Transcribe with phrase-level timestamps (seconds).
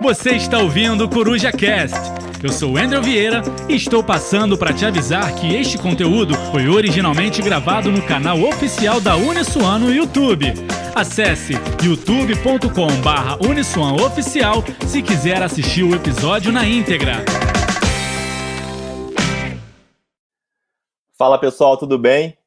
[0.00, 1.96] Você está ouvindo o Coruja Cast.
[2.42, 7.42] Eu sou Andrew Vieira e estou passando para te avisar que este conteúdo foi originalmente
[7.42, 10.46] gravado no canal oficial da Uniswan no YouTube.
[10.94, 17.16] Acesse youtube.com/uniswan oficial se quiser assistir o episódio na íntegra.
[21.18, 22.38] Fala pessoal, tudo bem?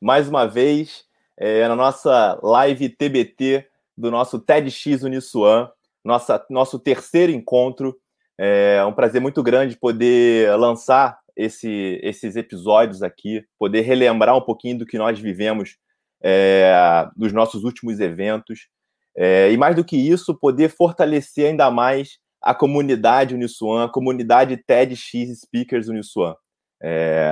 [0.00, 1.04] Mais uma vez
[1.36, 3.66] é, na nossa live TBT
[3.96, 5.68] do nosso TEDx Uniswan
[6.04, 7.96] nossa, nosso terceiro encontro.
[8.38, 14.78] É um prazer muito grande poder lançar esse, esses episódios aqui, poder relembrar um pouquinho
[14.78, 15.76] do que nós vivemos
[16.22, 16.72] é,
[17.16, 18.68] nos nossos últimos eventos.
[19.16, 24.56] É, e mais do que isso, poder fortalecer ainda mais a comunidade Uniswan, a comunidade
[24.56, 26.34] TEDx Speakers Uniswan.
[26.80, 27.30] É,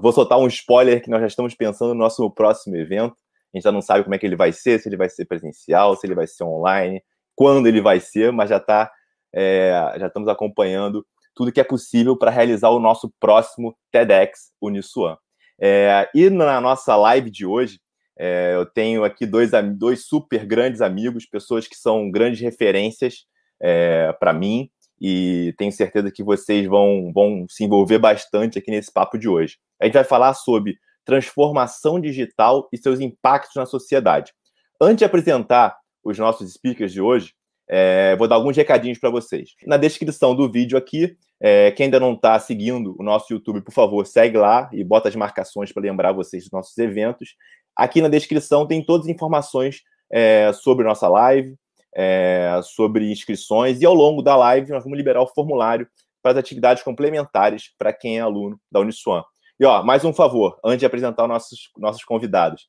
[0.00, 3.16] vou soltar um spoiler que nós já estamos pensando no nosso próximo evento.
[3.52, 5.26] A gente ainda não sabe como é que ele vai ser, se ele vai ser
[5.26, 7.02] presencial, se ele vai ser online,
[7.36, 8.90] quando ele vai ser, mas já tá,
[9.32, 15.16] é, já estamos acompanhando tudo que é possível para realizar o nosso próximo TEDx Uniswan.
[15.60, 17.78] É, e na nossa live de hoje,
[18.18, 23.26] é, eu tenho aqui dois, dois super grandes amigos, pessoas que são grandes referências
[23.60, 28.90] é, para mim, e tenho certeza que vocês vão, vão se envolver bastante aqui nesse
[28.90, 29.58] papo de hoje.
[29.78, 34.32] A gente vai falar sobre transformação digital e seus impactos na sociedade.
[34.80, 35.76] Antes de apresentar
[36.06, 37.34] os nossos speakers de hoje,
[37.68, 39.50] é, vou dar alguns recadinhos para vocês.
[39.66, 43.72] Na descrição do vídeo aqui, é, quem ainda não está seguindo o nosso YouTube, por
[43.72, 47.34] favor, segue lá e bota as marcações para lembrar vocês dos nossos eventos.
[47.74, 51.56] Aqui na descrição tem todas as informações é, sobre nossa live,
[51.94, 55.88] é, sobre inscrições, e ao longo da live nós vamos liberar o formulário
[56.22, 59.24] para as atividades complementares para quem é aluno da Uniswan.
[59.58, 62.68] E ó, mais um favor, antes de apresentar os nossos, nossos convidados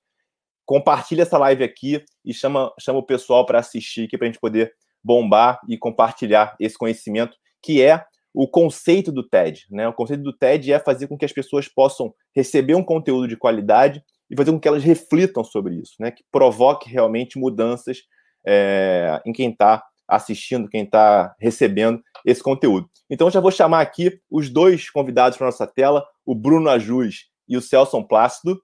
[0.67, 4.39] compartilha essa live aqui e chama, chama o pessoal para assistir aqui para a gente
[4.39, 9.65] poder bombar e compartilhar esse conhecimento que é o conceito do TED.
[9.71, 9.87] Né?
[9.87, 13.37] O conceito do TED é fazer com que as pessoas possam receber um conteúdo de
[13.37, 16.11] qualidade e fazer com que elas reflitam sobre isso, né?
[16.11, 17.99] que provoque realmente mudanças
[18.45, 22.89] é, em quem está assistindo, quem está recebendo esse conteúdo.
[23.09, 27.55] Então, já vou chamar aqui os dois convidados para nossa tela, o Bruno Ajus e
[27.55, 28.61] o Celson Plácido.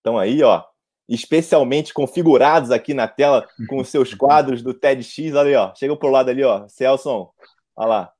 [0.00, 0.64] Então aí, ó,
[1.08, 5.32] especialmente configurados aqui na tela com os seus quadros do TEDx.
[5.32, 5.74] Olha ali, ó.
[5.74, 6.66] Chega pro lado ali, ó.
[6.68, 7.30] Celson,
[7.76, 8.12] olha lá.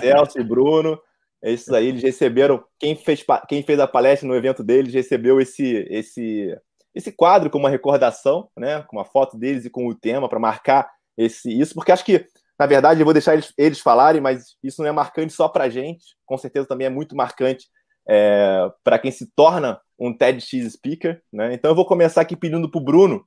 [0.00, 1.00] Celso e Bruno.
[1.42, 2.64] É isso aí, eles receberam.
[2.78, 6.56] Quem fez, quem fez a palestra no evento deles recebeu esse, esse,
[6.94, 8.82] esse quadro com uma recordação, né?
[8.82, 12.24] Com uma foto deles e com o tema para marcar esse, isso, porque acho que,
[12.58, 15.68] na verdade, eu vou deixar eles, eles falarem, mas isso não é marcante só para
[15.68, 17.66] gente, com certeza também é muito marcante
[18.08, 21.22] é, para quem se torna um TEDx speaker.
[21.32, 21.54] Né?
[21.54, 23.26] Então eu vou começar aqui pedindo para o Bruno.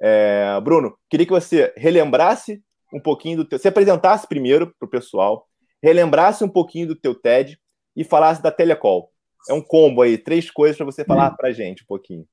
[0.00, 3.58] É, Bruno, queria que você relembrasse um pouquinho do teu.
[3.58, 5.46] Se apresentasse primeiro para o pessoal,
[5.82, 7.58] relembrasse um pouquinho do teu TED
[7.96, 9.10] e falasse da Telecol.
[9.48, 12.26] É um combo aí, três coisas para você falar para a gente um pouquinho.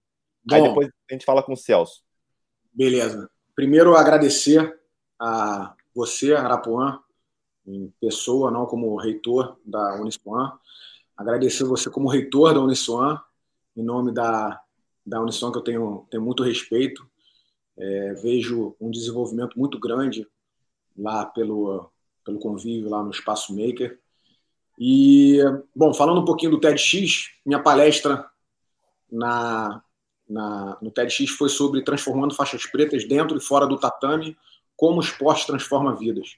[0.43, 2.01] Bom, aí depois a gente fala com o Celso.
[2.73, 3.29] Beleza.
[3.55, 4.77] Primeiro, agradecer
[5.19, 6.99] a você, Arapuã,
[7.65, 10.53] em pessoa, não como reitor da Uniswan,
[11.15, 13.19] agradecer você como reitor da Uniswan,
[13.77, 14.59] em nome da,
[15.05, 17.07] da Uniswan, que eu tenho, tenho muito respeito.
[17.77, 20.27] É, vejo um desenvolvimento muito grande
[20.97, 21.91] lá pelo,
[22.25, 23.99] pelo convívio, lá no Espaço Maker.
[24.79, 25.39] E,
[25.75, 28.27] bom, falando um pouquinho do TEDx, minha palestra
[29.11, 29.81] na,
[30.27, 34.35] na, no TEDx foi sobre transformando faixas pretas dentro e fora do tatame,
[34.75, 36.37] como o esporte transforma vidas.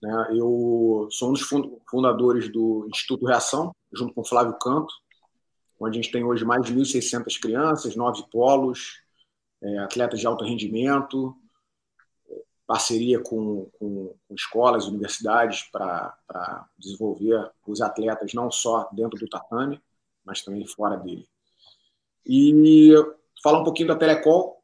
[0.00, 0.28] Né?
[0.32, 1.42] Eu sou um dos
[1.88, 4.94] fundadores do Instituto Reação, junto com Flávio Canto,
[5.78, 9.00] onde a gente tem hoje mais de 1.600 crianças, nove polos,
[9.62, 11.36] é, atletas de alto rendimento,
[12.66, 19.80] parceria com, com, com escolas, universidades para desenvolver os atletas não só dentro do tatame,
[20.24, 21.26] mas também fora dele.
[22.26, 22.92] E
[23.42, 24.58] falar um pouquinho da Telecol,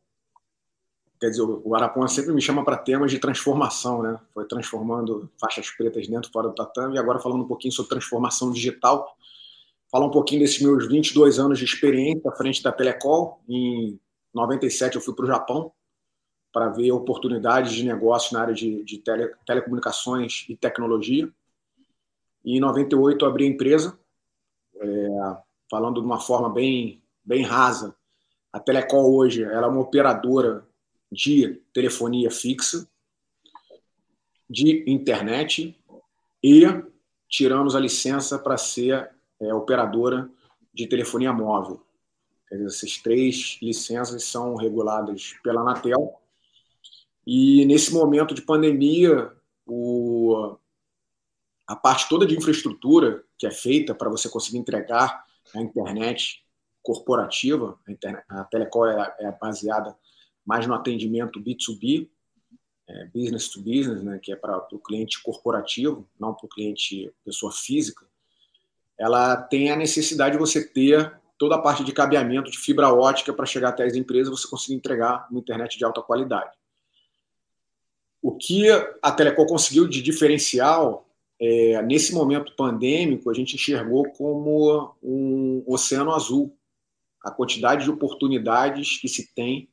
[1.25, 4.21] Quer dizer, o Arapuã sempre me chama para temas de transformação, né?
[4.35, 8.51] Foi transformando faixas pretas dentro fora do tatame e agora falando um pouquinho sobre transformação
[8.51, 9.17] digital.
[9.95, 13.41] Falar um pouquinho desses meus 22 anos de experiência à frente da Telecol.
[13.49, 13.97] Em
[14.35, 15.73] 97 eu fui para o Japão
[16.53, 21.33] para ver oportunidades de negócio na área de, de tele, telecomunicações e tecnologia.
[22.45, 23.97] E em 98 eu abri a empresa,
[24.75, 25.09] é,
[25.71, 27.95] falando de uma forma bem, bem rasa.
[28.53, 30.67] A Telecol hoje ela é uma operadora
[31.09, 32.85] de telefonia fixa,
[34.51, 35.81] de internet
[36.43, 36.65] e
[37.29, 40.31] tiramos a licença para ser é, operadora
[40.73, 41.85] de telefonia móvel.
[42.51, 46.21] Dizer, essas três licenças são reguladas pela Anatel
[47.27, 49.33] E nesse momento de pandemia,
[49.67, 50.57] o,
[51.67, 56.45] a parte toda de infraestrutura que é feita para você conseguir entregar a internet
[56.83, 59.97] corporativa, a, internet, a Telecom é, é, baseada
[60.45, 62.11] mais no atendimento B2B,
[62.87, 67.11] é, business to business, né, que é para o cliente corporativo, não para o cliente
[67.25, 68.07] pessoa física,
[68.99, 73.33] ela tem a necessidade de você ter toda a parte de cabeamento de fibra ótica
[73.33, 76.57] para chegar até as empresas você conseguir entregar uma internet de alta qualidade.
[78.23, 78.67] O que
[79.03, 81.07] a Telecom conseguiu de diferencial,
[81.39, 86.57] é, nesse momento pandêmico, a gente enxergou como um oceano azul.
[87.23, 89.69] A quantidade de oportunidades que se tem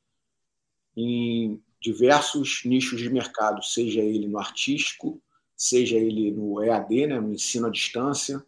[0.98, 5.22] em diversos nichos de mercado, seja ele no artístico,
[5.56, 8.44] seja ele no EAD, né, no ensino à distância,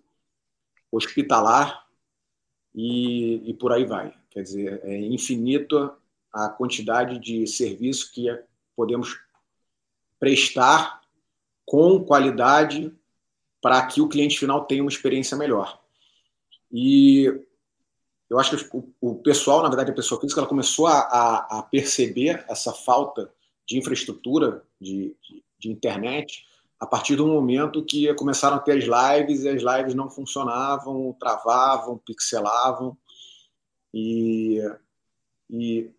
[0.96, 1.86] hospitalar
[2.74, 4.14] e, e por aí vai.
[4.30, 5.94] Quer dizer, é infinita
[6.32, 8.28] a quantidade de serviço que
[8.76, 9.20] podemos
[10.20, 11.02] prestar
[11.66, 12.94] com qualidade
[13.62, 15.82] para que o cliente final tenha uma experiência melhor.
[16.72, 17.26] E
[18.30, 21.60] eu acho que o, o pessoal, na verdade, a pessoa física, ela começou a, a,
[21.60, 23.32] a perceber essa falta
[23.66, 26.46] de infraestrutura, de, de, de, internet,
[26.84, 31.16] a partir do momento que começaram a ter as lives e as lives não funcionavam,
[31.20, 32.98] travavam, pixelavam.
[33.94, 34.60] E,
[35.50, 35.92] e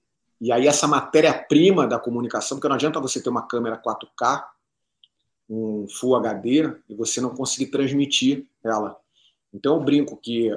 [0.45, 4.45] e aí essa matéria-prima da comunicação, porque não adianta você ter uma câmera 4K,
[5.49, 9.01] um Full HD, e você não conseguir transmitir ela.
[9.55, 10.51] Então eu brinco que,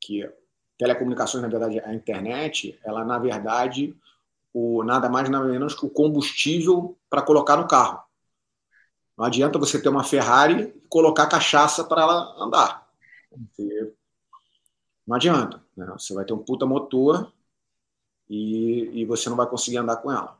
[0.00, 0.30] que
[0.78, 3.96] telecomunicações, na verdade, a internet, ela na verdade,
[4.54, 8.05] o, nada mais nada menos que o combustível para colocar no carro.
[9.16, 12.86] Não adianta você ter uma Ferrari e colocar cachaça para ela andar.
[15.06, 15.62] Não adianta.
[15.76, 15.86] Né?
[15.98, 17.32] Você vai ter um puta motor
[18.28, 20.38] e, e você não vai conseguir andar com ela.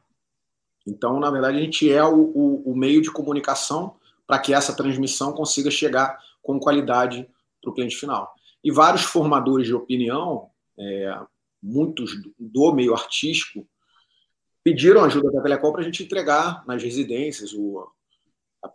[0.87, 3.97] Então, na verdade, a gente é o, o, o meio de comunicação
[4.27, 7.29] para que essa transmissão consiga chegar com qualidade
[7.61, 8.35] para o cliente final.
[8.63, 11.21] E vários formadores de opinião, é,
[11.63, 13.67] muitos do meio artístico,
[14.63, 17.89] pediram ajuda da Telecom para a gente entregar nas residências, o,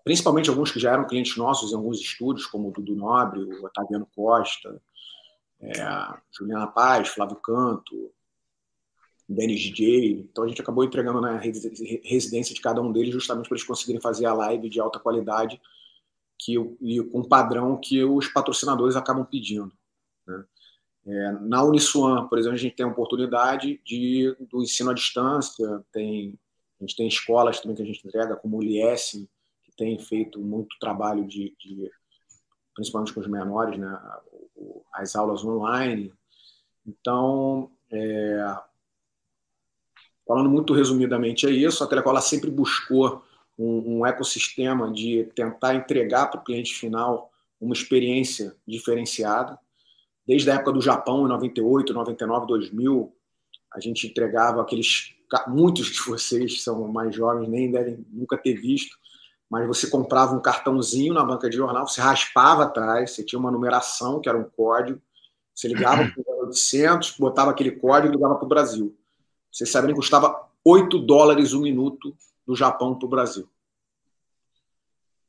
[0.03, 3.65] principalmente alguns que já eram clientes nossos em alguns estúdios, como o Dudu Nobre, o
[3.65, 4.81] Otaviano Costa,
[5.59, 5.73] é,
[6.31, 8.11] Juliana Paz, Flávio Canto,
[9.27, 10.27] Dennis DJ.
[10.31, 14.01] Então a gente acabou entregando na residência de cada um deles justamente para eles conseguirem
[14.01, 15.61] fazer a live de alta qualidade
[16.37, 19.71] que, e com um padrão que os patrocinadores acabam pedindo.
[20.25, 20.43] Né?
[21.05, 25.83] É, na Uniswan, por exemplo, a gente tem a oportunidade de, do ensino à distância,
[25.91, 26.37] tem,
[26.79, 29.27] a gente tem escolas também que a gente entrega, como o Lies,
[29.71, 31.89] que tem feito muito trabalho de, de
[32.75, 33.99] principalmente com os menores, né,
[34.93, 36.13] as aulas online.
[36.85, 38.55] Então, é,
[40.31, 41.83] Falando muito resumidamente, é isso.
[41.83, 43.21] A Telecom sempre buscou
[43.59, 47.29] um, um ecossistema de tentar entregar para o cliente final
[47.59, 49.59] uma experiência diferenciada.
[50.25, 53.13] Desde a época do Japão, em 98, 99, 2000,
[53.73, 55.13] a gente entregava aqueles.
[55.49, 58.97] Muitos de vocês são mais jovens, nem devem nunca ter visto,
[59.51, 63.51] mas você comprava um cartãozinho na banca de jornal, você raspava atrás, você tinha uma
[63.51, 65.01] numeração, que era um código,
[65.53, 68.97] você ligava para o 800, botava aquele código e ligava para o Brasil.
[69.51, 72.15] Vocês sabem que custava 8 dólares um minuto
[72.47, 73.49] do Japão para o Brasil.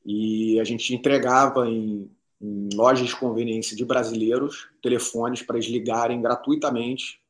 [0.06, 2.08] E a gente entregava em,
[2.41, 7.20] em lojas de conveniência de brasileiros telefones para eles ligarem gratuitamente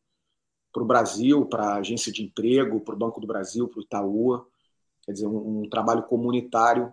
[0.71, 3.83] para o Brasil, para a agência de emprego, para o Banco do Brasil, para o
[3.83, 4.47] Itaú.
[5.03, 6.93] Quer dizer, um, um, trabalho comunitário,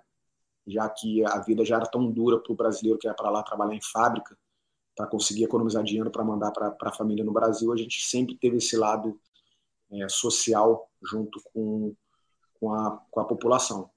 [0.67, 3.43] já que a vida já era tão dura para o brasileiro que ia para lá
[3.43, 4.37] trabalhar em fábrica,
[4.95, 7.71] para conseguir economizar dinheiro para mandar para a família no Brasil.
[7.71, 9.19] A gente sempre teve esse lado
[9.91, 11.95] é, social junto com,
[12.59, 13.89] com, a, com a população.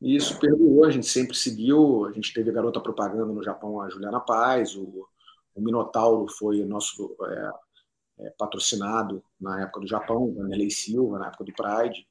[0.00, 3.80] E isso perdurou, a gente sempre seguiu, a gente teve a garota propaganda no Japão,
[3.80, 5.06] a Juliana Paz, o,
[5.54, 7.52] o Minotauro foi nosso é,
[8.20, 12.06] é, patrocinado na época do Japão, Vanderlei Silva, na época do Pride.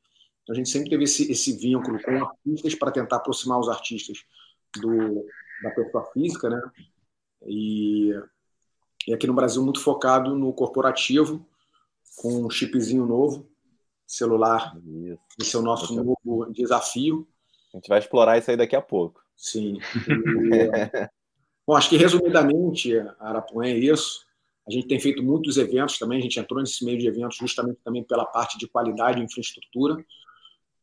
[0.50, 4.24] A gente sempre teve esse, esse vínculo com artistas para tentar aproximar os artistas
[4.76, 5.26] do,
[5.62, 6.62] da pessoa física, né?
[7.46, 8.12] E,
[9.08, 11.46] e aqui no Brasil muito focado no corporativo,
[12.18, 13.50] com um chipzinho novo,
[14.06, 14.76] celular.
[14.86, 15.20] Isso.
[15.40, 17.28] Esse é o nosso novo desafio.
[17.74, 19.24] A gente vai explorar isso aí daqui a pouco.
[19.38, 19.78] Sim.
[19.78, 19.80] E,
[21.66, 24.28] bom, acho que resumidamente, Arapuã é isso.
[24.68, 27.80] A gente tem feito muitos eventos também, a gente entrou nesse meio de eventos justamente
[27.84, 30.04] também pela parte de qualidade e infraestrutura.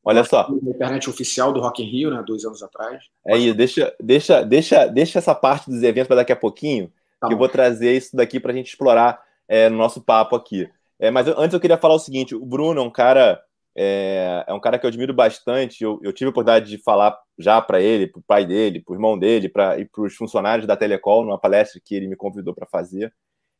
[0.08, 0.48] Olha só.
[0.62, 3.02] Na internet oficial do Rock in Rio, né, dois anos atrás.
[3.26, 7.26] É isso, deixa, deixa, deixa, deixa essa parte dos eventos para daqui a pouquinho, tá
[7.26, 10.70] que eu vou trazer isso daqui para a gente explorar é, no nosso papo aqui.
[10.96, 13.42] É, mas antes eu queria falar o seguinte: o Bruno é um cara
[13.76, 15.82] é, é um cara que eu admiro bastante.
[15.82, 18.92] Eu, eu tive a oportunidade de falar já para ele, para o pai dele, para
[18.92, 22.16] o irmão dele pra, e para os funcionários da Telecol, numa palestra que ele me
[22.16, 23.12] convidou para fazer.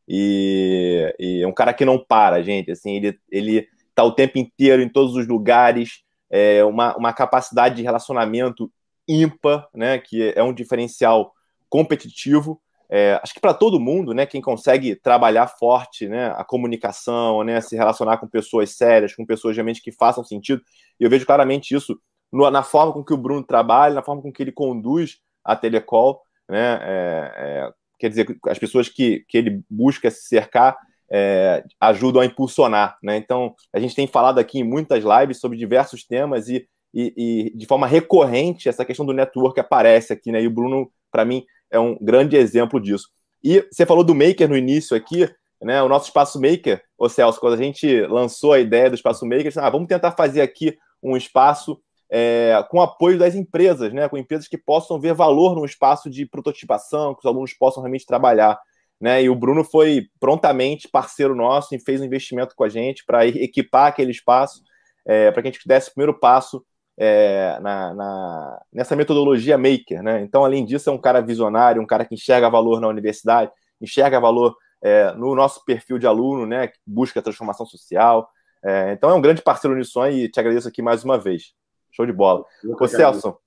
[0.08, 2.70] E, e, é um cara que não para, gente.
[2.70, 6.05] Assim, ele, ele tá o tempo inteiro em todos os lugares,
[6.36, 8.70] é uma, uma capacidade de relacionamento
[9.08, 9.98] ímpar, né?
[9.98, 11.32] Que é um diferencial
[11.68, 12.60] competitivo.
[12.88, 17.60] É, acho que para todo mundo, né, quem consegue trabalhar forte, né, a comunicação, né,
[17.60, 20.62] se relacionar com pessoas sérias, com pessoas realmente que façam sentido,
[20.98, 22.00] e eu vejo claramente isso
[22.32, 25.56] no, na forma com que o Bruno trabalha, na forma com que ele conduz a
[25.56, 30.76] Telecol, né, é, é, quer dizer, as pessoas que, que ele busca se cercar
[31.10, 35.58] é, ajudam a impulsionar, né, então a gente tem falado aqui em muitas lives sobre
[35.58, 40.42] diversos temas e, e, e de forma recorrente essa questão do network aparece aqui, né,
[40.42, 43.08] e o Bruno, para mim, é um grande exemplo disso.
[43.42, 45.28] E você falou do Maker no início aqui,
[45.62, 45.82] né?
[45.82, 49.52] O nosso espaço Maker, ô Celso, quando a gente lançou a ideia do espaço Maker,
[49.56, 54.08] ah, vamos tentar fazer aqui um espaço é, com apoio das empresas, né?
[54.08, 58.06] Com empresas que possam ver valor no espaço de prototipação, que os alunos possam realmente
[58.06, 58.58] trabalhar.
[58.98, 63.04] Né, e o Bruno foi prontamente parceiro nosso e fez um investimento com a gente
[63.04, 64.62] para equipar aquele espaço,
[65.04, 66.64] é, para que a gente desse o primeiro passo
[66.98, 70.22] é, na, na, nessa metodologia maker, né?
[70.22, 73.50] Então, além disso, é um cara visionário, um cara que enxerga valor na universidade,
[73.80, 76.68] enxerga valor é, no nosso perfil de aluno, né?
[76.68, 78.28] Que busca transformação social.
[78.64, 81.52] É, então, é um grande parceiro nisso e te agradeço aqui mais uma vez.
[81.92, 82.44] Show de bola.
[82.64, 83.38] Ô, Celso,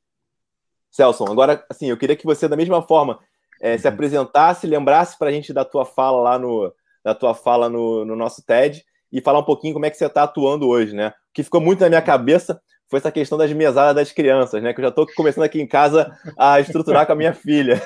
[0.92, 3.20] Celso, agora, assim, eu queria que você, da mesma forma,
[3.60, 6.74] é, se apresentasse, lembrasse para a gente da tua fala lá no,
[7.04, 10.06] da tua fala no, no nosso TED e falar um pouquinho como é que você
[10.06, 11.10] está atuando hoje, né?
[11.10, 14.74] O que ficou muito na minha cabeça foi essa questão das mesadas das crianças, né?
[14.74, 17.82] Que eu já estou começando aqui em casa a estruturar com a minha filha.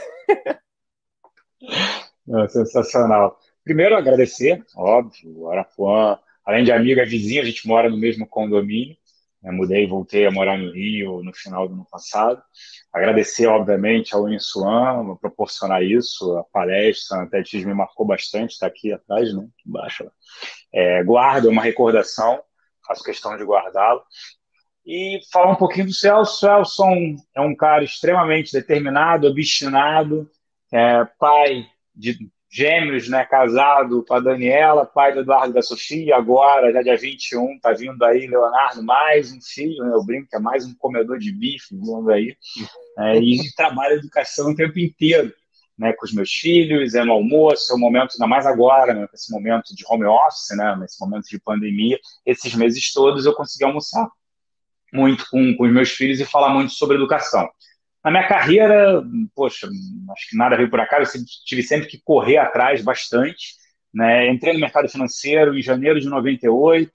[1.61, 3.37] É, sensacional.
[3.63, 8.95] Primeiro, agradecer, óbvio, Arapuã, além de amiga vizinha, a gente mora no mesmo condomínio.
[9.43, 9.51] Né?
[9.51, 12.41] Mudei e voltei a morar no Rio no final do ano passado.
[12.91, 18.67] Agradecer, obviamente, ao Uniswan por proporcionar isso, a palestra, a TEDx me marcou bastante, está
[18.67, 19.45] aqui atrás, né?
[19.65, 20.09] Embaixo.
[20.73, 22.41] É, guardo, uma recordação,
[22.87, 24.01] faço questão de guardá-lo
[24.85, 26.39] e falar um pouquinho do Celso.
[26.39, 26.83] Celso
[27.35, 30.29] é um cara extremamente determinado, obstinado,
[30.71, 32.17] é, pai de
[32.53, 37.57] gêmeos, né, casado com a Daniela, pai do Eduardo da Sofia, agora, já dia 21,
[37.59, 41.31] tá vindo aí Leonardo, mais um filho, né, eu brinco é mais um comedor de
[41.31, 42.37] bife vindo aí,
[42.99, 45.33] é, e trabalha educação o tempo inteiro,
[45.75, 49.07] né, com os meus filhos, é no almoço, é o momento, ainda mais agora, né,
[49.11, 53.65] esse momento de home office, né, nesse momento de pandemia, esses meses todos eu consegui
[53.65, 54.07] almoçar
[54.93, 57.49] muito com, com os meus filhos e falar muito sobre educação.
[58.03, 59.01] Na minha carreira,
[59.33, 63.55] poxa, acho que nada veio por acaso, eu tive sempre que correr atrás bastante.
[63.93, 64.29] Né?
[64.29, 66.91] Entrei no mercado financeiro em janeiro de 98,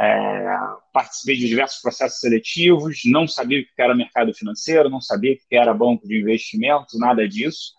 [0.00, 0.56] é,
[0.92, 5.36] participei de diversos processos seletivos, não sabia o que era mercado financeiro, não sabia o
[5.36, 7.72] que era banco de investimentos, nada disso.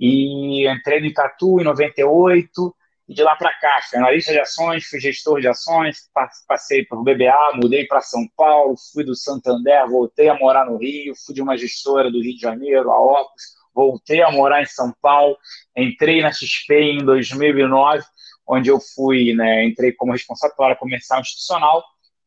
[0.00, 2.74] E entrei no Itatu em 98,
[3.12, 6.08] de lá para cá, analista de ações, fui gestor de ações,
[6.46, 11.14] passei por BBA, mudei para São Paulo, fui do Santander, voltei a morar no Rio,
[11.26, 13.42] fui de uma gestora do Rio de Janeiro, a Opus,
[13.74, 15.36] voltei a morar em São Paulo,
[15.76, 18.04] entrei na XP em 2009,
[18.46, 21.82] onde eu fui, né, entrei como responsável pela área comercial institucional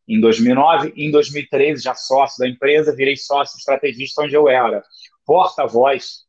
[0.07, 4.83] em 2009, em 2013 já sócio da empresa, virei sócio estrategista onde eu era
[5.25, 6.24] porta-voz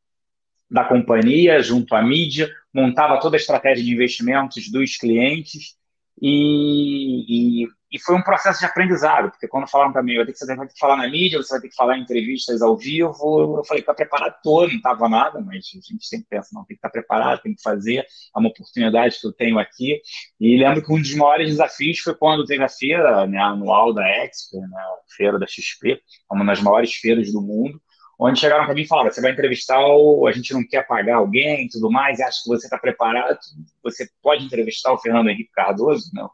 [0.70, 5.76] da companhia junto à mídia, montava toda a estratégia de investimentos dos clientes
[6.20, 10.66] e, e, e foi um processo de aprendizado, porque quando falaram para mim, você vai
[10.66, 13.64] ter que falar na mídia, você vai ter que falar em entrevistas ao vivo, eu
[13.64, 14.34] falei, está preparado?
[14.42, 17.42] Todo, não estava nada, mas a gente sempre pensa, não, tem que estar tá preparado,
[17.42, 20.00] tem que fazer, é uma oportunidade que eu tenho aqui,
[20.40, 24.08] e lembro que um dos maiores desafios foi quando teve a feira né, anual da
[24.08, 27.80] Expo, né, a feira da XP, uma das maiores feiras do mundo,
[28.18, 30.26] onde chegaram para mim e falaram: você vai entrevistar o.
[30.26, 33.38] A gente não quer pagar alguém e tudo mais, acha que você está preparado.
[33.82, 36.10] Você pode entrevistar o Fernando Henrique Cardoso?
[36.14, 36.30] Não.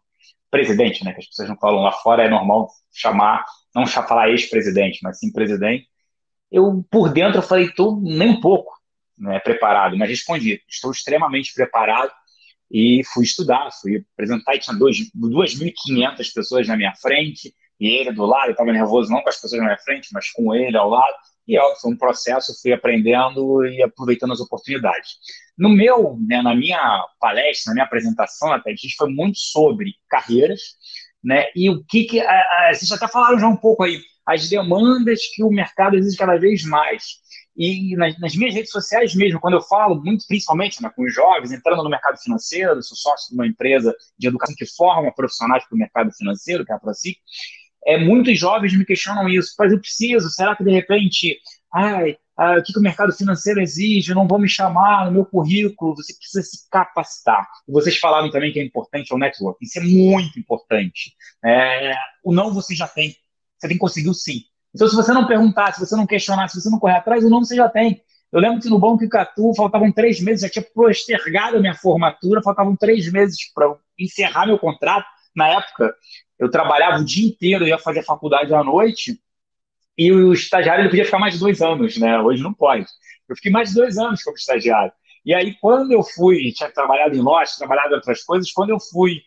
[0.50, 1.12] Presidente, né?
[1.12, 5.32] Que as pessoas não falam lá fora, é normal chamar, não falar ex-presidente, mas sim
[5.32, 5.88] presidente.
[6.50, 8.72] Eu, por dentro, eu falei: estou nem um pouco
[9.18, 12.12] né, preparado, mas respondi: estou extremamente preparado.
[12.74, 18.24] E fui estudar, fui apresentar, e tinha 2.500 pessoas na minha frente, e ele do
[18.24, 20.88] lado, eu estava nervoso não com as pessoas na minha frente, mas com ele ao
[20.88, 21.14] lado.
[21.46, 25.16] E ó, foi um processo, fui aprendendo e aproveitando as oportunidades.
[25.58, 30.60] No meu, né, na minha palestra, na minha apresentação, até TEDx, foi muito sobre carreiras,
[31.22, 31.46] né?
[31.54, 35.20] E o que que a, a, vocês até falaram já um pouco aí, as demandas
[35.34, 37.20] que o mercado exige cada vez mais.
[37.56, 41.14] E nas, nas, minhas redes sociais mesmo, quando eu falo, muito principalmente né, com os
[41.14, 45.62] jovens, entrando no mercado financeiro, sou sócio de uma empresa de educação que forma profissionais
[45.68, 47.18] para o mercado financeiro, que é a ProSIC,
[47.86, 51.38] é, muitos jovens me questionam isso, mas eu preciso, será que de repente,
[51.72, 55.24] ai, ah, o que, que, o mercado financeiro exige, não vão me chamar no meu
[55.24, 57.46] currículo, você precisa se capacitar.
[57.68, 61.12] Vocês falaram também que é importante o network, isso é muito importante.
[61.44, 61.92] É,
[62.24, 63.14] o não você já tem,
[63.58, 64.42] você tem que conseguir o sim.
[64.74, 67.28] Então, se você não perguntar, se você não questionar, se você não correr atrás, o
[67.28, 68.02] não você já tem.
[68.32, 72.42] Eu lembro que no Banco Icatu faltavam três meses, já tinha postergado a minha formatura,
[72.42, 75.06] faltavam três meses para encerrar meu contrato.
[75.36, 75.94] Na época,
[76.42, 79.16] eu trabalhava o dia inteiro, ia fazer faculdade à noite,
[79.96, 82.18] e o estagiário ele podia ficar mais de dois anos, né?
[82.18, 82.84] Hoje não pode.
[83.28, 84.92] Eu fiquei mais de dois anos como estagiário.
[85.24, 88.80] E aí, quando eu fui, tinha trabalhado em loja, trabalhado em outras coisas, quando eu
[88.80, 89.20] fui,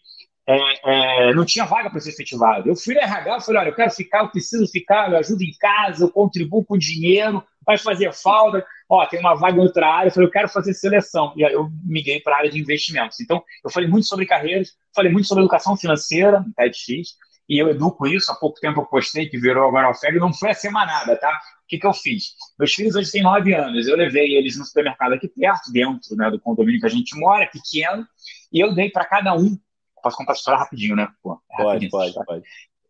[0.45, 2.67] é, é, não tinha vaga para ser efetivado.
[2.67, 5.55] Eu fui no RH, falei, olha, eu quero ficar, eu preciso ficar, eu ajudo em
[5.57, 8.65] casa, eu contribuo com dinheiro, vai fazer falta.
[8.87, 11.33] Ó, tem uma vaga em outra área, eu falei, eu quero fazer seleção.
[11.35, 13.19] E aí eu migrei para a área de investimentos.
[13.19, 17.15] Então, eu falei muito sobre carreiras, falei muito sobre educação financeira, no TEDx,
[17.47, 18.31] e eu educo isso.
[18.31, 21.29] Há pouco tempo eu postei que virou agora o FEG, não foi a semanada, tá?
[21.63, 22.35] O que, que eu fiz?
[22.59, 26.29] Meus filhos hoje têm nove anos, eu levei eles no supermercado aqui perto, dentro né,
[26.29, 28.05] do condomínio que a gente mora, pequeno,
[28.51, 29.57] e eu dei para cada um.
[30.03, 31.07] Posso contar a história rapidinho, né?
[31.23, 32.23] Pô, é pode, pode, tá?
[32.23, 32.43] pode.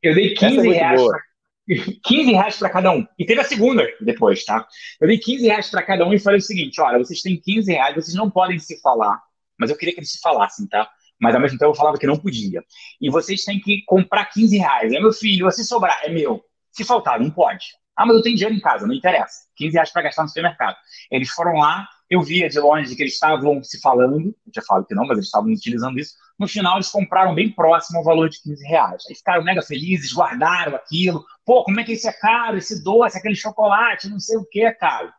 [0.03, 1.01] Eu dei 15 é reais.
[1.01, 1.19] Pra...
[1.67, 3.05] 15 reais para cada um.
[3.17, 4.67] E teve a segunda depois, tá?
[5.01, 7.71] Eu dei 15 reais para cada um e falei o seguinte: olha, vocês têm 15
[7.71, 9.21] reais, vocês não podem se falar,
[9.59, 10.89] mas eu queria que eles se falassem, tá?
[11.19, 12.63] mas ao mesmo tempo eu falava que não podia.
[12.99, 14.93] E vocês têm que comprar 15 reais.
[14.93, 16.43] É meu filho, se sobrar, é meu.
[16.71, 17.65] Se faltar, não pode.
[17.95, 19.47] Ah, mas eu tenho dinheiro em casa, não interessa.
[19.55, 20.75] 15 reais para gastar no supermercado.
[21.09, 24.85] Eles foram lá, eu via de longe que eles estavam se falando, eu tinha falado
[24.85, 26.13] que não, mas eles estavam utilizando isso.
[26.37, 29.03] No final, eles compraram bem próximo ao valor de 15 reais.
[29.09, 31.25] Aí ficaram mega felizes, guardaram aquilo.
[31.45, 32.57] Pô, como é que isso é caro?
[32.57, 35.11] Esse doce, aquele chocolate, não sei o que é caro.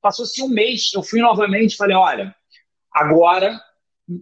[0.00, 2.34] Passou-se um mês, eu fui novamente e falei: olha,
[2.92, 3.58] agora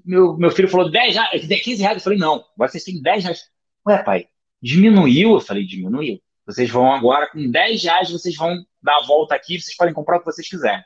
[0.05, 1.97] meu, meu filho falou 10 reais, 15 reais.
[1.99, 3.41] Eu falei, não, vocês têm 10 reais.
[3.87, 4.29] Ué, pai,
[4.63, 5.35] diminuiu?
[5.35, 6.21] Eu falei, diminuiu.
[6.47, 10.17] Vocês vão agora, com 10 reais, vocês vão dar a volta aqui, vocês podem comprar
[10.17, 10.85] o que vocês quiserem.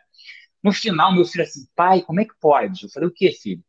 [0.62, 2.84] No final, meu filho assim, pai, como é que pode?
[2.84, 3.62] Eu falei, o que, filho?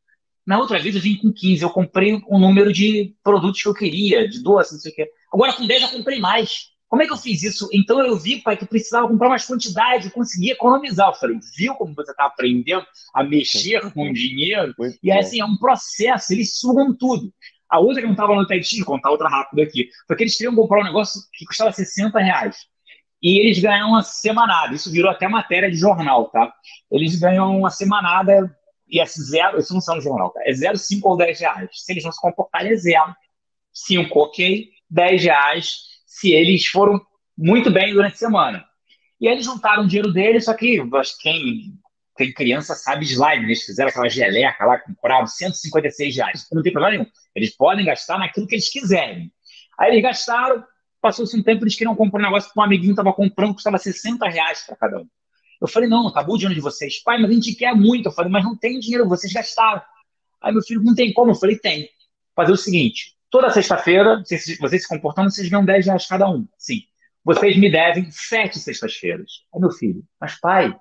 [0.46, 3.68] Na outra vez eu vim com 15, eu comprei o um número de produtos que
[3.68, 5.12] eu queria, de doce, não sei o quê.
[5.32, 6.70] Agora com 10 eu comprei mais.
[6.88, 7.70] Como é que eu fiz isso?
[7.72, 11.10] Então eu vi, pai, que precisava comprar mais quantidade, eu consegui economizar.
[11.10, 14.74] Eu falei, viu como você está aprendendo a mexer com dinheiro?
[14.76, 17.32] Muito e aí, assim, é um processo, eles sugam tudo.
[17.70, 20.36] A outra que não estava no TEDx, vou contar outra rápida aqui, foi que eles
[20.36, 22.58] queriam comprar um negócio que custava 60 reais.
[23.22, 24.74] E eles ganham uma semanada.
[24.74, 26.54] Isso virou até matéria de jornal, tá?
[26.92, 28.56] Eles ganham uma semanada
[28.88, 30.42] e é zero, isso não são no jornal, tá?
[30.46, 31.70] É zero, cinco ou 10 reais.
[31.74, 33.16] Se eles não se comportarem, é zero.
[33.72, 34.70] Cinco, ok.
[34.90, 37.00] 10 reais se eles foram
[37.38, 38.66] muito bem durante a semana.
[39.22, 40.82] E eles juntaram o dinheiro deles, só que
[41.22, 41.74] quem
[42.16, 46.48] tem criança sabe slime, eles fizeram aquela geleca lá, compraram 156 reais.
[46.52, 47.12] Não tem problema nenhum.
[47.36, 49.32] Eles podem gastar naquilo que eles quiserem.
[49.80, 50.64] Aí eles gastaram,
[51.02, 54.28] passou-se um tempo, eles queriam comprar um negócio que um amiguinho estava comprando, custava 60
[54.28, 55.08] reais para cada um.
[55.62, 57.02] Eu falei, não, acabou o dinheiro de vocês.
[57.04, 58.08] Pai, mas a gente quer muito.
[58.08, 59.82] Eu falei, mas não tem dinheiro, vocês gastaram.
[60.42, 61.32] Aí meu filho, não tem como.
[61.32, 61.90] Eu falei, tem.
[62.36, 66.48] Fazer o seguinte, Toda sexta-feira, vocês, vocês se comportando, vocês ganham 10 reais cada um.
[66.58, 66.82] Sim.
[67.24, 69.44] Vocês me devem sete sextas-feiras.
[69.54, 70.76] Aí, meu filho, mas pai.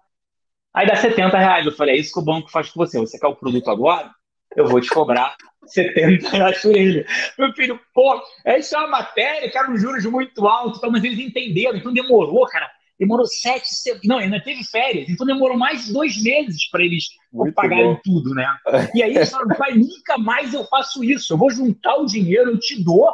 [0.73, 1.67] Aí dá 70 reais.
[1.67, 2.99] Eu falei, é isso que o banco faz com você.
[2.99, 4.11] Você quer o produto agora?
[4.59, 7.07] Eu vou te cobrar 70 reais por ele.
[7.39, 11.19] Meu filho, pô, essa é uma matéria era um juros muito alto, então, mas eles
[11.19, 12.71] entenderam, então demorou, cara.
[12.99, 14.03] Demorou sete semanas.
[14.05, 15.09] Não, ainda teve férias.
[15.09, 18.01] Então demorou mais de dois meses para eles Muito pagarem bom.
[18.03, 18.45] tudo, né?
[18.93, 21.33] E aí eles falaram, pai, nunca mais eu faço isso.
[21.33, 23.09] Eu vou juntar o dinheiro, eu te dou,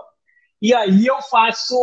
[0.63, 1.77] e aí eu faço.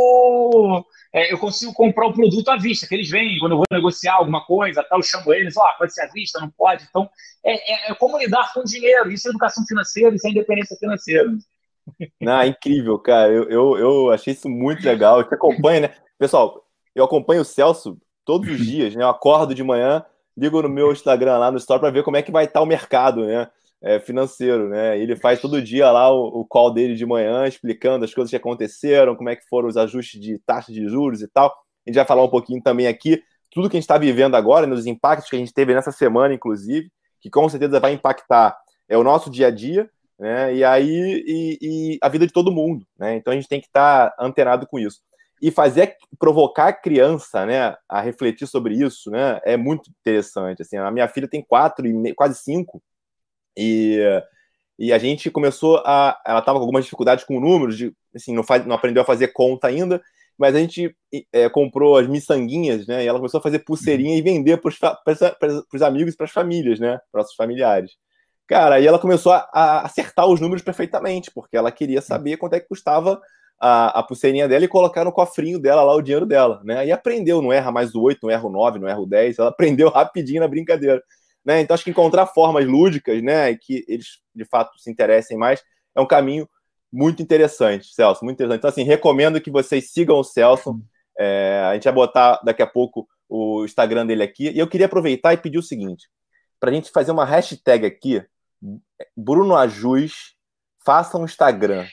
[1.14, 4.16] É, eu consigo comprar o produto à vista, que eles vêm, quando eu vou negociar
[4.16, 6.86] alguma coisa, tal, eu chamo eles, oh, pode ser à vista, não pode.
[6.90, 7.10] Então,
[7.44, 9.12] é, é, é como lidar com dinheiro.
[9.12, 11.30] Isso é educação financeira, isso é independência financeira.
[12.22, 13.32] Não, incrível, cara.
[13.32, 15.24] Eu, eu, eu achei isso muito legal.
[15.24, 15.94] Você acompanha, né?
[16.18, 16.64] Pessoal,
[16.96, 19.04] eu acompanho o Celso todos os dias, né?
[19.04, 20.06] Eu acordo de manhã,
[20.38, 22.64] ligo no meu Instagram lá no Store para ver como é que vai estar tá
[22.64, 23.50] o mercado, né?
[23.84, 25.00] É, financeiro, né?
[25.00, 28.36] Ele faz todo dia lá o, o, call dele de manhã, explicando as coisas que
[28.36, 31.48] aconteceram, como é que foram os ajustes de taxa de juros e tal.
[31.50, 34.68] A gente vai falar um pouquinho também aqui, tudo que a gente está vivendo agora,
[34.68, 38.56] nos né, impactos que a gente teve nessa semana, inclusive, que com certeza vai impactar
[38.88, 39.90] é o nosso dia a dia,
[40.20, 40.54] né?
[40.54, 43.16] E aí e, e a vida de todo mundo, né?
[43.16, 45.02] Então a gente tem que estar tá antenado com isso
[45.42, 50.62] e fazer provocar a criança, né, a refletir sobre isso, né, é muito interessante.
[50.62, 52.82] Assim, a minha filha tem quatro e quase cinco
[53.58, 54.00] e,
[54.80, 58.44] e a gente começou a, ela estava com algumas dificuldades com números, de, assim, não,
[58.44, 60.02] faz, não aprendeu a fazer conta ainda,
[60.38, 60.96] mas a gente
[61.32, 64.70] é, comprou as miçanguinhas, né, e ela começou a fazer pulseirinha e vender para
[65.74, 67.92] os amigos, para as famílias, né, para os familiares.
[68.48, 72.56] Cara, aí ela começou a, a acertar os números perfeitamente, porque ela queria saber quanto
[72.56, 73.22] é que custava
[73.62, 76.88] a, a pulseirinha dela e colocar no cofrinho dela lá o dinheiro dela, né?
[76.88, 79.38] E aprendeu, não erra mais o 8, não erra o 9, não erra o 10,
[79.38, 81.02] ela aprendeu rapidinho na brincadeira.
[81.46, 81.62] Né?
[81.62, 85.62] Então acho que encontrar formas lúdicas, né, que eles de fato se interessem mais,
[85.96, 86.48] é um caminho
[86.92, 88.60] muito interessante, Celso, muito interessante.
[88.60, 90.80] Então assim, recomendo que vocês sigam o Celso.
[91.18, 94.50] É, a gente vai botar daqui a pouco o Instagram dele aqui.
[94.50, 96.10] E eu queria aproveitar e pedir o seguinte:
[96.60, 98.24] para a gente fazer uma hashtag aqui,
[99.16, 100.36] Bruno Ajus,
[100.86, 101.86] faça um Instagram.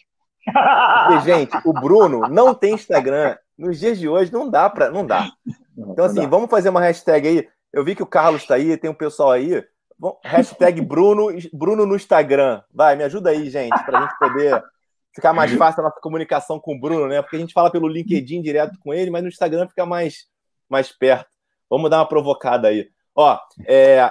[0.45, 3.37] Porque, gente, o Bruno não tem Instagram.
[3.57, 5.29] Nos dias de hoje não dá para, não dá.
[5.77, 7.49] Então assim, vamos fazer uma hashtag aí.
[7.73, 9.65] Eu vi que o Carlos está aí, tem um pessoal aí.
[10.25, 12.63] Hashtag Bruno, Bruno no Instagram.
[12.73, 14.65] Vai, me ajuda aí, gente, para a gente poder
[15.15, 17.21] ficar mais fácil a nossa comunicação com o Bruno, né?
[17.21, 20.27] Porque a gente fala pelo LinkedIn direto com ele, mas no Instagram fica mais,
[20.69, 21.29] mais perto.
[21.69, 22.89] Vamos dar uma provocada aí.
[23.15, 24.11] Ó, é,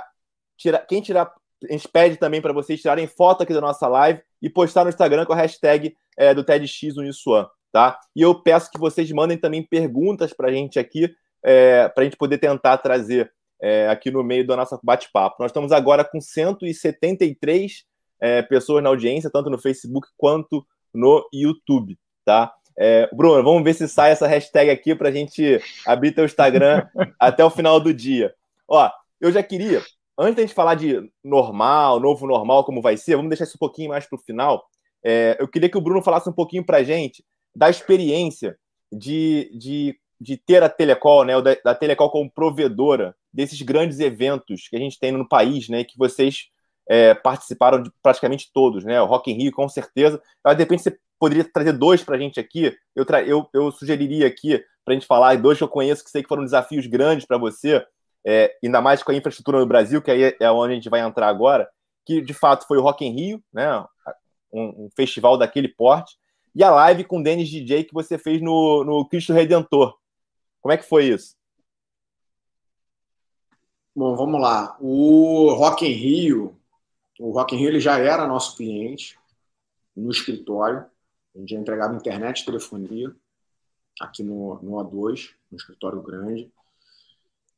[0.57, 1.31] tira, quem tirar.
[1.67, 4.89] A gente pede também para vocês tirarem foto aqui da nossa live e postar no
[4.89, 7.97] Instagram com a hashtag é, do TEDx Uniswan, tá?
[8.15, 11.11] E eu peço que vocês mandem também perguntas para a gente aqui,
[11.43, 15.37] é, para a gente poder tentar trazer é, aqui no meio do nosso bate-papo.
[15.39, 17.83] Nós estamos agora com 173
[18.19, 22.53] é, pessoas na audiência, tanto no Facebook quanto no YouTube, tá?
[22.77, 26.87] É, Bruno, vamos ver se sai essa hashtag aqui para a gente abrir teu Instagram
[27.19, 28.33] até o final do dia.
[28.67, 28.89] Ó,
[29.19, 29.81] eu já queria,
[30.17, 33.59] antes da gente falar de normal, novo normal, como vai ser, vamos deixar isso um
[33.59, 34.63] pouquinho mais para o final.
[35.03, 37.23] É, eu queria que o Bruno falasse um pouquinho para a gente
[37.55, 38.57] da experiência
[38.91, 44.67] de, de, de ter a Telecol, né, da, da Telecol como provedora desses grandes eventos
[44.67, 46.49] que a gente tem no país, né, que vocês
[46.87, 49.01] é, participaram de praticamente todos, né?
[49.01, 50.21] O Rock in Rio, com certeza.
[50.43, 52.75] Mas, de repente, você poderia trazer dois para a gente aqui.
[52.95, 53.21] Eu, tra...
[53.23, 56.29] eu, eu sugeriria aqui para a gente falar, dois que eu conheço que sei que
[56.29, 57.85] foram desafios grandes para você,
[58.25, 61.01] é, ainda mais com a infraestrutura no Brasil, que aí é onde a gente vai
[61.01, 61.69] entrar agora,
[62.05, 63.83] que de fato foi o Rock in Rio, né?
[64.51, 66.15] Um, um festival daquele porte,
[66.55, 69.93] e a live com o Dennis DJ que você fez no, no Cristo Redentor.
[70.61, 71.36] Como é que foi isso?
[73.97, 74.77] Bom, vamos lá.
[74.79, 76.55] O Rock in Rio
[77.19, 79.17] o Rock in Rio ele já era nosso cliente
[79.95, 80.85] no escritório.
[81.35, 83.11] A gente já entregava internet e telefonia
[83.99, 86.47] aqui no, no A2, no escritório grande.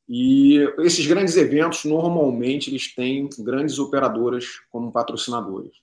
[0.08, 5.76] E esses grandes eventos, normalmente, eles têm grandes operadoras como patrocinadores.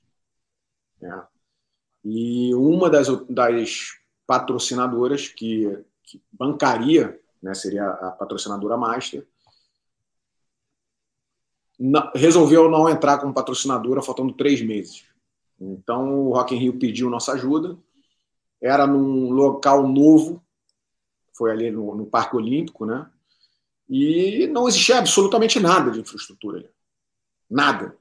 [0.99, 1.23] Né?
[2.03, 9.23] E uma das, das patrocinadoras que, que bancaria, né, seria a patrocinadora Master,
[12.15, 15.03] resolveu não entrar como patrocinadora faltando três meses.
[15.59, 17.77] Então o Rock in Rio pediu nossa ajuda.
[18.61, 20.43] Era num local novo,
[21.33, 23.07] foi ali no, no Parque Olímpico, né?
[23.89, 26.69] E não existia absolutamente nada de infraestrutura ali.
[27.49, 27.95] Nada.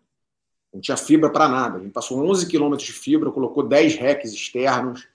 [0.73, 1.79] Não tinha fibra para nada.
[1.79, 5.07] A gente passou 11 quilômetros de fibra, colocou 10 racks externos.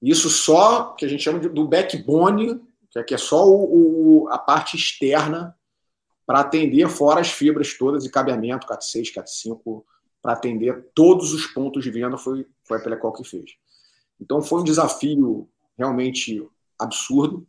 [0.00, 2.60] Isso só que a gente chama de, do backbone,
[3.06, 5.56] que é, só o, o, a parte externa
[6.26, 9.84] para atender fora as fibras todas de cabeamento, CAT6, CAT5,
[10.22, 13.52] para atender todos os pontos de venda, foi, foi a Telecol que fez.
[14.20, 16.46] Então foi um desafio realmente
[16.78, 17.46] absurdo,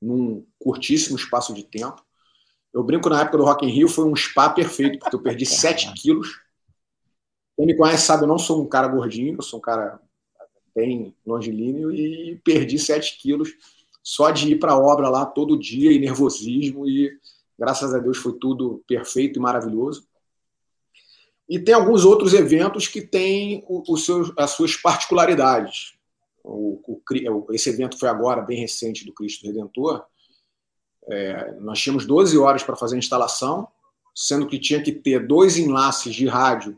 [0.00, 2.04] num curtíssimo espaço de tempo.
[2.72, 5.46] Eu brinco na época do Rock in Rio, foi um spa perfeito, porque eu perdi
[5.46, 6.40] 7 quilos.
[7.56, 10.00] Quem me conhece sabe, eu não sou um cara gordinho, eu sou um cara
[10.74, 13.50] bem longilíneo e perdi 7 quilos
[14.02, 17.12] só de ir para a obra lá todo dia e nervosismo e
[17.62, 20.04] Graças a Deus foi tudo perfeito e maravilhoso.
[21.48, 25.96] E tem alguns outros eventos que têm os seus, as suas particularidades.
[26.42, 30.04] O, o, esse evento foi agora, bem recente, do Cristo Redentor.
[31.04, 33.68] É, nós tínhamos 12 horas para fazer a instalação,
[34.12, 36.76] sendo que tinha que ter dois enlaces de rádio,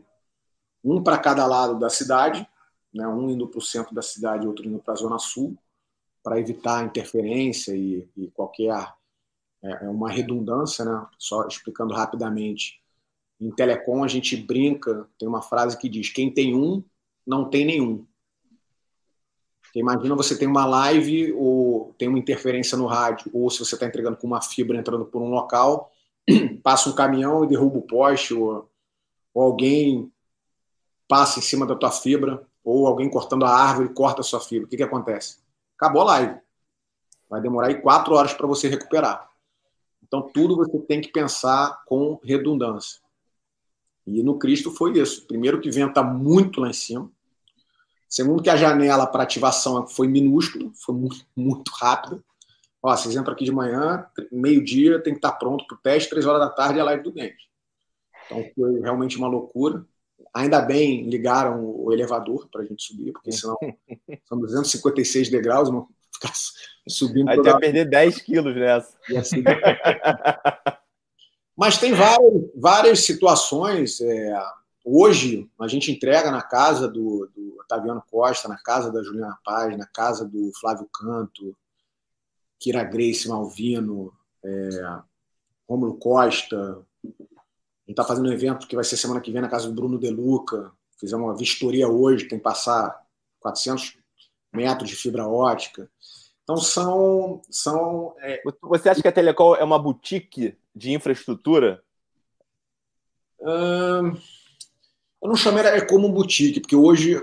[0.83, 2.47] um para cada lado da cidade,
[2.93, 5.57] né, um indo para o centro da cidade e outro indo para a zona sul,
[6.21, 8.93] para evitar interferência e, e qualquer
[9.65, 11.05] é, é uma redundância, né?
[11.17, 12.79] Só explicando rapidamente.
[13.41, 16.83] Em telecom a gente brinca, tem uma frase que diz: quem tem um,
[17.25, 18.05] não tem nenhum.
[19.75, 23.85] imagina você tem uma live ou tem uma interferência no rádio, ou se você está
[23.85, 25.91] entregando com uma fibra entrando por um local,
[26.63, 28.69] passa um caminhão e derruba o poste, ou,
[29.33, 30.11] ou alguém
[31.07, 34.65] passa em cima da tua fibra, ou alguém cortando a árvore corta a sua fibra.
[34.65, 35.39] O que, que acontece?
[35.77, 36.39] Acabou a live.
[37.29, 39.34] Vai demorar aí quatro horas para você recuperar.
[40.07, 43.01] Então, tudo você tem que pensar com redundância.
[44.05, 45.25] E no Cristo foi isso.
[45.25, 47.11] Primeiro, que venta muito lá em cima.
[48.07, 52.23] Segundo, que a janela para ativação foi minúscula, foi muito, muito rápida.
[52.81, 56.25] Ó, vocês entram aqui de manhã, meio-dia, tem que estar pronto para o teste, três
[56.25, 57.49] horas da tarde é a live do dente.
[58.25, 59.83] Então, foi realmente uma loucura.
[60.33, 63.57] Ainda bem ligaram o elevador para a gente subir, porque senão
[64.29, 65.87] são 256 degraus, ficar
[66.87, 67.29] subindo.
[67.29, 67.59] Aí toda...
[67.59, 68.97] perder 10 quilos nessa.
[69.17, 69.43] Assim...
[71.57, 74.01] Mas tem várias, várias situações.
[74.01, 74.39] É...
[74.83, 79.75] Hoje, a gente entrega na casa do, do Otaviano Costa, na casa da Juliana Paz,
[79.77, 81.55] na casa do Flávio Canto,
[82.59, 84.69] Kira Grace Malvino, é...
[85.67, 86.85] Rômulo Costa,
[87.85, 89.73] a gente está fazendo um evento que vai ser semana que vem na casa do
[89.73, 90.71] Bruno De Luca.
[90.99, 92.99] Fizemos uma vistoria hoje, tem que passar
[93.39, 93.97] 400
[94.51, 95.89] metros de fibra ótica.
[96.45, 97.41] Então são.
[97.49, 98.41] são é...
[98.61, 101.83] Você acha que a Telecom é uma boutique de infraestrutura?
[103.41, 104.15] Hum,
[105.21, 107.13] eu não chamaria como boutique, porque hoje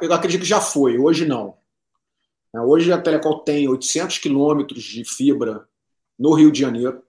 [0.00, 1.58] eu acredito que já foi, hoje não.
[2.54, 5.68] Hoje a Telecom tem 800 quilômetros de fibra
[6.18, 7.02] no Rio de Janeiro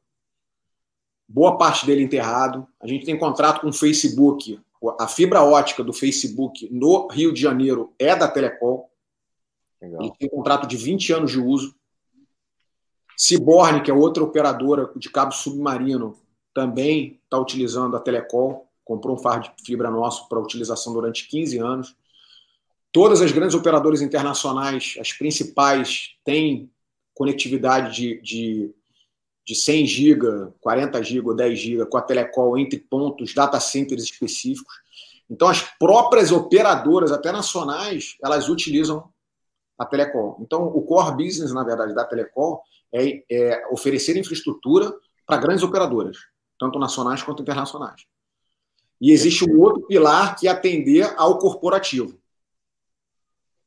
[1.32, 2.68] boa parte dele enterrado.
[2.80, 4.60] A gente tem contrato com o Facebook.
[5.00, 8.86] A fibra ótica do Facebook no Rio de Janeiro é da Telecom.
[9.82, 10.04] Legal.
[10.04, 11.76] Gente tem contrato de 20 anos de uso.
[13.18, 16.18] Ciborne, que é outra operadora de cabo submarino,
[16.54, 18.66] também está utilizando a Telecom.
[18.84, 21.96] Comprou um fardo de fibra nosso para utilização durante 15 anos.
[22.92, 26.70] Todas as grandes operadoras internacionais, as principais, têm
[27.14, 28.76] conectividade de, de
[29.46, 34.04] de 100 GB, 40 GB ou 10 GB com a Telecom entre pontos, data centers
[34.04, 34.74] específicos.
[35.30, 39.10] Então, as próprias operadoras, até nacionais, elas utilizam
[39.82, 40.38] a Telecom.
[40.40, 42.60] Então, o core business, na verdade, da Telecom
[42.94, 44.94] é, é oferecer infraestrutura
[45.26, 46.18] para grandes operadoras,
[46.60, 48.06] tanto nacionais quanto internacionais.
[49.00, 52.16] E existe um outro pilar que é atender ao corporativo.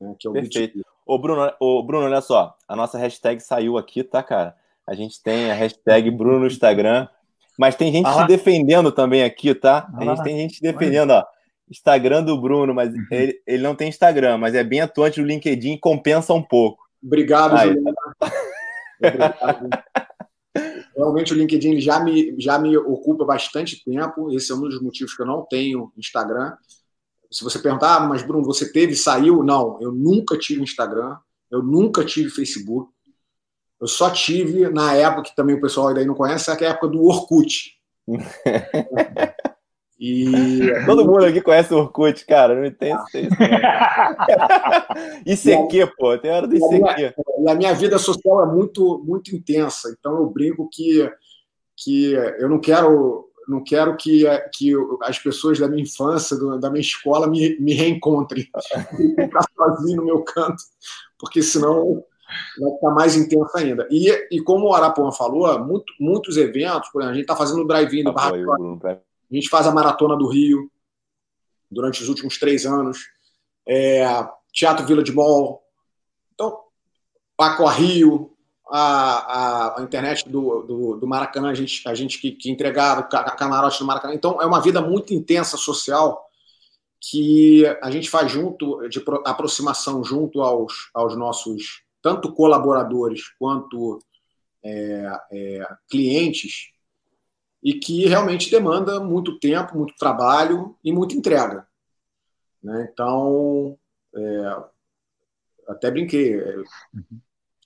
[0.00, 0.84] Né, que é o Perfeito.
[1.04, 4.56] Ô Bruno, ô, Bruno, olha só, a nossa hashtag saiu aqui, tá, cara?
[4.86, 7.08] A gente tem a hashtag Bruno no Instagram.
[7.58, 9.88] Mas tem gente ah, se defendendo também aqui, tá?
[9.96, 11.24] A gente tem gente se defendendo, ó.
[11.70, 13.06] Instagram do Bruno, mas uhum.
[13.10, 16.84] ele, ele não tem Instagram, mas é bem atuante no LinkedIn e compensa um pouco.
[17.02, 17.94] Obrigado, Juliana.
[20.96, 24.30] Realmente o LinkedIn já me, já me ocupa bastante tempo.
[24.30, 26.56] Esse é um dos motivos que eu não tenho Instagram.
[27.30, 29.42] Se você perguntar, ah, mas Bruno, você teve, saiu?
[29.42, 31.16] Não, eu nunca tive Instagram,
[31.50, 32.92] eu nunca tive Facebook.
[33.80, 36.88] Eu só tive, na época que também o pessoal ainda não conhece, é a época
[36.88, 37.76] do Orkut.
[39.98, 40.26] E...
[40.86, 42.54] Todo mundo aqui conhece o Orkut, cara.
[42.54, 43.02] Não entendo
[45.26, 45.48] isso.
[45.48, 46.18] ICQ, pô.
[46.18, 47.14] Tem hora do ICQ.
[47.42, 49.94] E a minha vida social é muito, muito intensa.
[49.98, 51.10] Então eu brinco que,
[51.76, 56.80] que eu não quero não quero que, que as pessoas da minha infância, da minha
[56.80, 58.44] escola, me, me reencontrem.
[59.20, 60.62] Ficar sozinho no meu canto,
[61.18, 62.02] porque senão
[62.58, 63.86] vai ficar mais intensa ainda.
[63.90, 67.62] E, e como o Arapuã falou, muito, muitos eventos, por exemplo, a gente está fazendo
[67.62, 68.32] o drive-in do Barra
[69.34, 70.70] a gente faz a Maratona do Rio
[71.70, 72.98] durante os últimos três anos,
[73.66, 74.04] é,
[74.52, 75.62] Teatro Vila de Mall,
[76.32, 76.60] então,
[77.36, 78.36] Paco Rio,
[78.70, 83.02] a, a, a, internet do, do, do, Maracanã, a gente, a gente que, que entregava,
[83.02, 84.14] camarote do Maracanã.
[84.14, 86.24] Então, é uma vida muito intensa social
[87.00, 93.98] que a gente faz junto, de aproximação junto aos, aos nossos tanto colaboradores quanto
[94.62, 96.73] é, é, clientes,
[97.64, 101.66] e que realmente demanda muito tempo, muito trabalho e muita entrega.
[102.62, 102.88] Né?
[102.92, 103.78] Então,
[104.14, 104.56] é,
[105.68, 106.38] até brinquei.
[106.38, 106.56] É,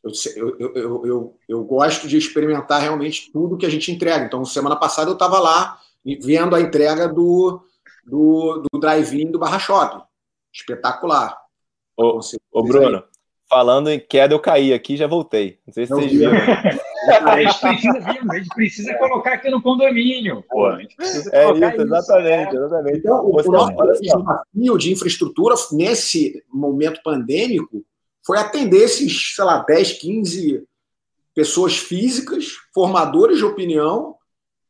[0.04, 4.24] eu, eu, eu, eu, eu gosto de experimentar realmente tudo que a gente entrega.
[4.24, 5.80] Então, semana passada eu estava lá
[6.22, 7.60] vendo a entrega do,
[8.06, 10.02] do, do drive-in do Barra Shopping.
[10.52, 11.36] Espetacular.
[11.96, 12.20] Ô,
[12.52, 13.02] ô Bruno,
[13.48, 15.58] Falando em queda, eu caí aqui e já voltei.
[15.66, 16.32] Não sei se vocês viram.
[17.10, 17.98] a, gente precisa,
[18.30, 20.44] a gente precisa colocar aqui no condomínio.
[20.48, 22.98] Pô, a gente precisa é isso, isso, exatamente, exatamente.
[22.98, 27.84] Então, o, nosso desafio de infraestrutura nesse momento pandêmico
[28.24, 30.64] foi atender esses, sei lá, 10, 15
[31.34, 34.16] pessoas físicas, formadores de opinião,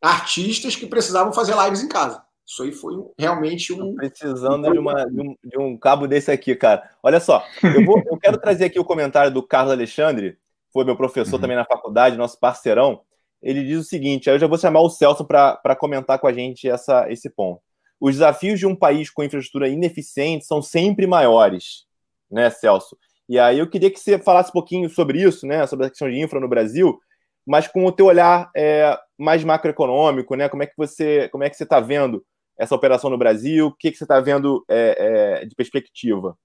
[0.00, 2.22] artistas que precisavam fazer lives em casa.
[2.46, 3.94] Isso aí foi realmente um.
[3.94, 6.90] Precisando de, uma, de, um, de, um, cabo desse aqui, cara.
[7.02, 10.38] Olha só, eu, vou, eu quero trazer aqui o comentário do Carlos Alexandre,
[10.72, 11.40] foi meu professor uhum.
[11.40, 13.00] também na faculdade, nosso parceirão.
[13.42, 16.32] Ele diz o seguinte: aí eu já vou chamar o Celso para comentar com a
[16.32, 17.60] gente essa, esse ponto.
[18.00, 21.86] Os desafios de um país com infraestrutura ineficiente são sempre maiores,
[22.30, 22.96] né, Celso?
[23.28, 26.08] E aí eu queria que você falasse um pouquinho sobre isso, né, sobre a questão
[26.08, 26.98] de infra no Brasil,
[27.46, 30.48] mas com o teu olhar é, mais macroeconômico, né?
[30.48, 32.24] Como é que você, como é que você está vendo
[32.58, 33.66] essa operação no Brasil?
[33.66, 36.36] O que, que você está vendo é, é, de perspectiva?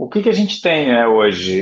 [0.00, 1.60] O que, que a gente tem né, hoje?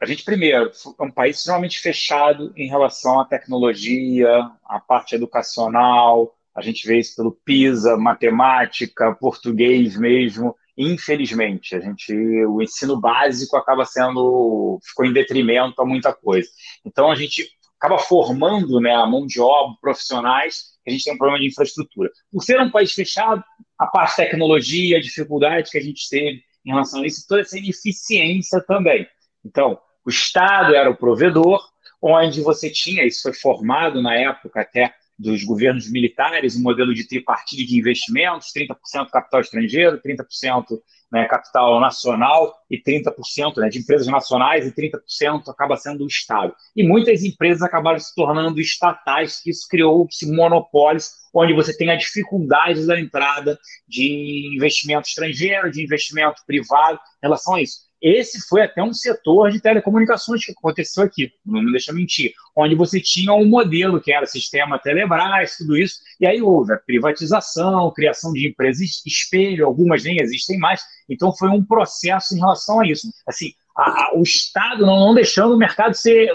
[0.00, 6.34] A gente, primeiro, é um país extremamente fechado em relação à tecnologia, à parte educacional,
[6.54, 10.56] A gente vê isso pelo PISA, matemática, português mesmo.
[10.78, 12.14] Infelizmente, a gente,
[12.46, 16.48] o ensino básico acaba sendo ficou em detrimento a muita coisa.
[16.86, 17.46] Então a gente
[17.78, 20.72] acaba formando, né, a mão de obra, profissionais.
[20.86, 22.10] A gente tem um problema de infraestrutura.
[22.32, 23.44] Por ser um país fechado,
[23.78, 27.58] a parte tecnologia, a dificuldade que a gente teve em relação a isso, toda essa
[27.58, 29.06] ineficiência também.
[29.44, 31.60] Então, o Estado era o provedor,
[32.00, 37.06] onde você tinha, isso foi formado na época até dos governos militares, um modelo de
[37.06, 40.64] tripartite de investimentos, 30% capital estrangeiro, 30%
[41.12, 46.52] né, capital nacional e 30% né, de empresas nacionais e 30% acaba sendo o Estado.
[46.74, 52.84] E muitas empresas acabaram se tornando estatais, isso criou-se monopólios, onde você tem a dificuldade
[52.84, 57.84] da entrada de investimento estrangeiro, de investimento privado em relação a isso.
[58.04, 62.74] Esse foi até um setor de telecomunicações que aconteceu aqui, não me deixa mentir, onde
[62.74, 67.90] você tinha um modelo que era sistema Telebrás, tudo isso, e aí houve a privatização,
[67.92, 72.86] criação de empresas espelho, algumas nem existem mais, então foi um processo em relação a
[72.86, 73.08] isso.
[73.26, 76.30] Assim, a, a, o Estado não, não, deixando o mercado ser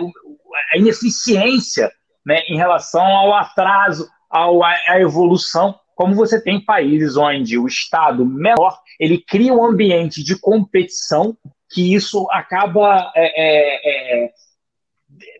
[0.73, 1.91] a ineficiência
[2.25, 8.25] né, em relação ao atraso, ao, à evolução como você tem países onde o Estado
[8.25, 11.37] menor ele cria um ambiente de competição
[11.69, 13.11] que isso acaba.
[13.15, 14.31] É, é, é,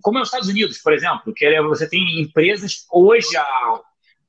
[0.02, 2.86] como é os Estados Unidos, por exemplo, que você tem empresas.
[2.92, 3.82] Hoje, a,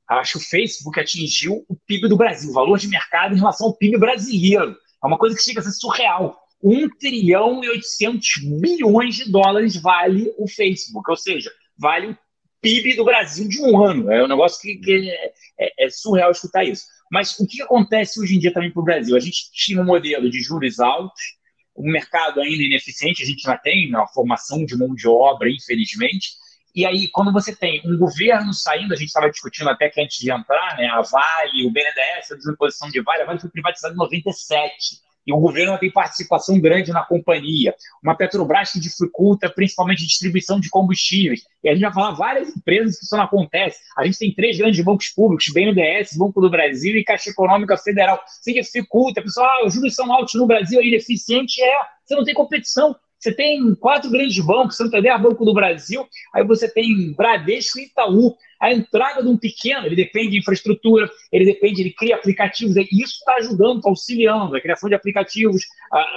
[0.08, 3.68] acho que o Facebook atingiu o PIB do Brasil, o valor de mercado em relação
[3.68, 4.76] ao PIB brasileiro.
[5.02, 6.38] É uma coisa que chega a ser surreal.
[6.62, 8.28] 1 trilhão e 800
[8.60, 12.18] bilhões de dólares vale o Facebook, ou seja, vale o
[12.60, 14.12] PIB do Brasil de um ano.
[14.12, 16.84] É um negócio que, que é, é, é surreal escutar isso.
[17.10, 19.16] Mas o que acontece hoje em dia também para o Brasil?
[19.16, 21.39] A gente tinha um modelo de juros altos,
[21.80, 26.32] o mercado ainda ineficiente, a gente já tem a formação de mão de obra, infelizmente.
[26.74, 30.18] E aí, quando você tem um governo saindo, a gente estava discutindo até que antes
[30.18, 33.94] de entrar, né, a Vale, o BNDES, a desimposição de Vale, a Vale foi privatizada
[33.94, 37.74] em 97 e o governo tem participação grande na companhia.
[38.02, 41.46] Uma Petrobras que dificulta principalmente a distribuição de combustíveis.
[41.62, 43.78] E a gente vai falar várias empresas que isso não acontece.
[43.96, 48.20] A gente tem três grandes bancos públicos, BNDES, Banco do Brasil e Caixa Econômica Federal.
[48.26, 51.74] Você dificulta, pessoal, ah, os juros são altos no Brasil, é ineficiente, é.
[52.04, 52.96] Você não tem competição.
[53.20, 58.35] Você tem quatro grandes bancos, Santander, Banco do Brasil, aí você tem Bradesco e Itaú.
[58.59, 62.88] A entrada de um pequeno, ele depende de infraestrutura, ele depende, ele cria aplicativos, e
[62.90, 65.62] isso está ajudando, está auxiliando a criação de aplicativos,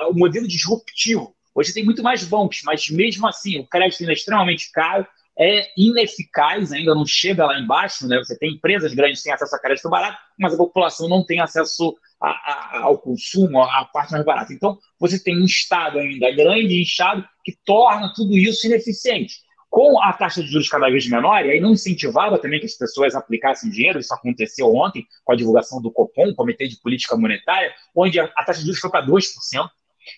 [0.10, 1.36] o modelo disruptivo.
[1.54, 5.06] Hoje tem muito mais bancos, mas mesmo assim, o crédito ainda é extremamente caro,
[5.38, 8.18] é ineficaz, ainda não chega lá embaixo, né?
[8.20, 11.40] Você tem empresas grandes que têm acesso a crédito barato, mas a população não tem
[11.40, 14.54] acesso a, a, ao consumo, à parte mais barata.
[14.54, 19.42] Então, você tem um Estado ainda grande inchado que torna tudo isso ineficiente.
[19.70, 22.78] Com a taxa de juros cada vez menor, e aí não incentivava também que as
[22.78, 27.74] pessoas aplicassem dinheiro, isso aconteceu ontem com a divulgação do COPOM, Comitê de Política Monetária,
[27.96, 29.24] onde a, a taxa de juros foi para 2%.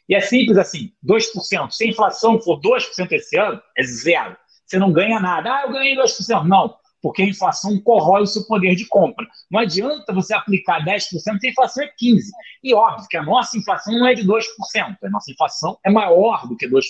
[0.09, 1.71] E é simples assim, 2%.
[1.71, 5.53] Se a inflação for 2% esse ano, é zero você não ganha nada.
[5.53, 6.43] Ah, eu ganhei 2%.
[6.43, 9.27] Não, porque a inflação corrói o seu poder de compra.
[9.49, 12.21] Não adianta você aplicar 10%, se a inflação é 15%.
[12.63, 14.41] E óbvio que a nossa inflação não é de 2%.
[14.75, 16.83] A nossa inflação é maior do que 2%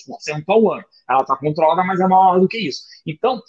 [0.47, 0.85] ao ano.
[1.09, 2.83] Ela está controlada, mas é maior do que isso.
[3.05, 3.41] Então,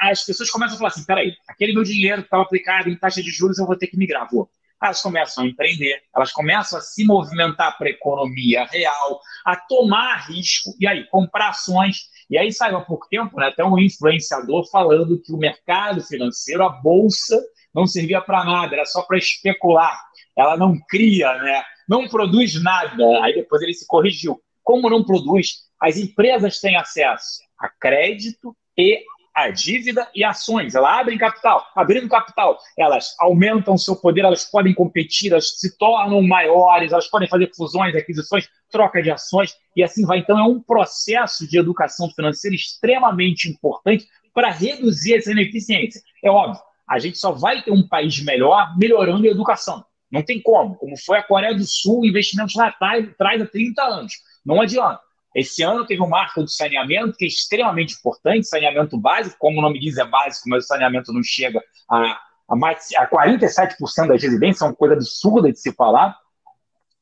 [0.00, 3.20] as pessoas começam a falar assim: peraí, aquele meu dinheiro que estava aplicado em taxa
[3.22, 4.28] de juros, eu vou ter que migrar.
[4.30, 4.48] Vou
[4.82, 10.28] elas começam a empreender, elas começam a se movimentar para a economia real, a tomar
[10.28, 12.10] risco, e aí, comprar ações.
[12.30, 16.64] E aí saiu há pouco tempo né, até um influenciador falando que o mercado financeiro,
[16.64, 17.40] a bolsa,
[17.74, 20.00] não servia para nada, era só para especular.
[20.36, 23.04] Ela não cria, né, não produz nada.
[23.22, 24.40] Aí depois ele se corrigiu.
[24.62, 29.02] Como não produz, as empresas têm acesso a crédito e
[29.34, 30.74] a dívida e ações.
[30.74, 31.66] Elas abrem capital.
[31.74, 37.28] Abrindo capital, elas aumentam seu poder, elas podem competir, elas se tornam maiores, elas podem
[37.28, 40.18] fazer fusões, aquisições, troca de ações e assim vai.
[40.18, 46.02] Então, é um processo de educação financeira extremamente importante para reduzir essa ineficiência.
[46.24, 46.60] É óbvio,
[46.90, 49.84] a gente só vai ter um país melhor melhorando a educação.
[50.10, 50.74] Não tem como.
[50.74, 54.12] Como foi a Coreia do Sul, investimentos lá atrás, atrás há 30 anos.
[54.44, 55.00] Não adianta.
[55.36, 59.62] Esse ano teve um marco do saneamento, que é extremamente importante, saneamento básico, como o
[59.62, 61.60] nome diz, é básico, mas o saneamento não chega
[61.90, 66.16] a, a, mais, a 47% das residências, é uma coisa absurda de se falar.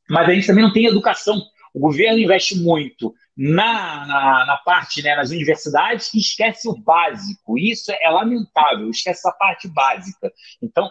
[0.08, 1.42] Mas a gente também não tem educação.
[1.74, 7.58] O governo investe muito na, na, na parte, né, nas universidades, e esquece o básico.
[7.58, 10.30] Isso é lamentável, esquece essa parte básica.
[10.62, 10.90] Então,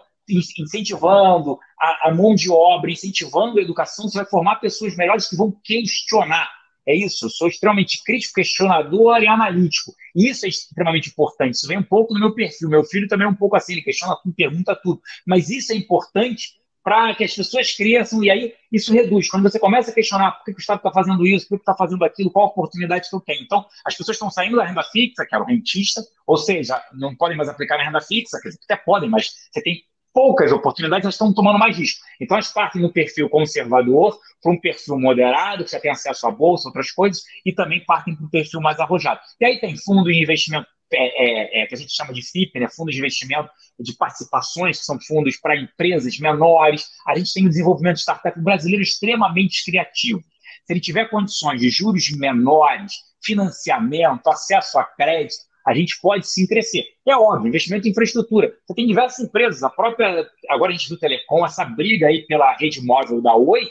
[0.57, 5.35] incentivando a, a mão de obra, incentivando a educação, você vai formar pessoas melhores que
[5.35, 6.49] vão questionar
[6.85, 9.93] É isso, eu sou extremamente crítico, questionador e analítico.
[10.15, 11.55] Isso é extremamente importante.
[11.55, 12.69] Isso vem um pouco no meu perfil.
[12.69, 15.01] Meu filho também é um pouco assim, ele questiona tudo, pergunta tudo.
[15.25, 19.29] Mas isso é importante para que as pessoas cresçam, e aí isso reduz.
[19.29, 21.75] Quando você começa a questionar por que o Estado está fazendo isso, por que está
[21.75, 23.43] fazendo aquilo, qual a oportunidade que eu tenho.
[23.43, 27.15] Então, as pessoas estão saindo da renda fixa, que é o rentista, ou seja, não
[27.15, 31.05] podem mais aplicar na renda fixa, quer dizer, até podem, mas você tem poucas oportunidades,
[31.05, 32.01] elas estão tomando mais risco.
[32.19, 36.31] Então, elas partem no perfil conservador, para um perfil moderado, que já tem acesso à
[36.31, 39.21] bolsa, outras coisas, e também partem para um perfil mais arrojado.
[39.39, 42.59] E aí tem fundo em investimento é, é, é, que a gente chama de FIP,
[42.59, 46.85] né, fundos de investimento de participações, que são fundos para empresas menores.
[47.07, 50.21] A gente tem um desenvolvimento de startup brasileiro extremamente criativo.
[50.65, 56.47] Se ele tiver condições de juros menores, financiamento, acesso a crédito, a gente pode sim
[56.47, 56.83] crescer.
[57.07, 58.53] É óbvio, investimento em infraestrutura.
[58.65, 62.25] Você tem diversas empresas, a própria, agora a gente viu o Telecom, essa briga aí
[62.25, 63.67] pela rede móvel da Oi,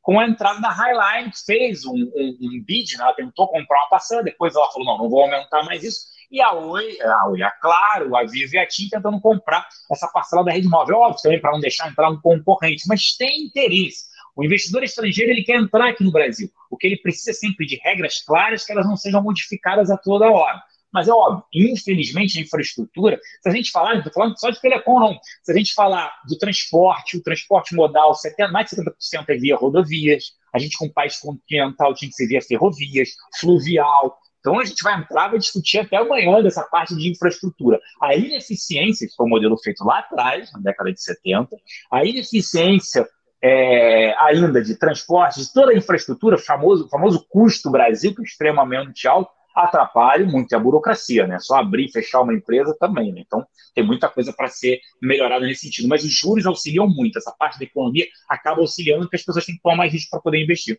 [0.00, 3.04] com a entrada da Highline, fez um, um, um bid, né?
[3.04, 6.40] ela tentou comprar uma passada, depois ela falou, não, não vou aumentar mais isso, e
[6.40, 10.42] a Oi, a Oi, a Claro, a Vivo e a TIM tentando comprar essa parcela
[10.42, 14.06] da rede móvel, óbvio, também para não deixar entrar um concorrente, mas tem interesse.
[14.34, 16.50] O investidor estrangeiro ele quer entrar aqui no Brasil.
[16.68, 19.96] O que ele precisa é sempre de regras claras que elas não sejam modificadas a
[19.96, 20.60] toda hora.
[20.92, 24.98] Mas é óbvio, infelizmente, a infraestrutura, se a gente falar, estou falando só de telecom,
[24.98, 25.18] não.
[25.42, 29.56] Se a gente falar do transporte, o transporte modal, 70, mais de 70% é via
[29.56, 33.10] rodovias, a gente, com um país continental, tinha que ser via ferrovias,
[33.40, 34.18] fluvial.
[34.44, 37.80] Então, a gente vai entrar, vai discutir até amanhã dessa parte de infraestrutura.
[38.02, 41.56] A ineficiência, que foi o modelo feito lá atrás, na década de 70,
[41.90, 43.08] a ineficiência
[43.42, 49.08] é, ainda de transporte, de toda a infraestrutura, famoso, famoso custo Brasil, que é extremamente
[49.08, 51.38] alto, atrapalha muito a burocracia, né?
[51.38, 53.22] Só abrir e fechar uma empresa também, né?
[53.24, 55.88] Então, tem muita coisa para ser melhorada nesse sentido.
[55.88, 59.54] Mas os juros auxiliam muito, essa parte da economia acaba auxiliando porque as pessoas têm
[59.54, 60.78] que tomar mais risco para poder investir.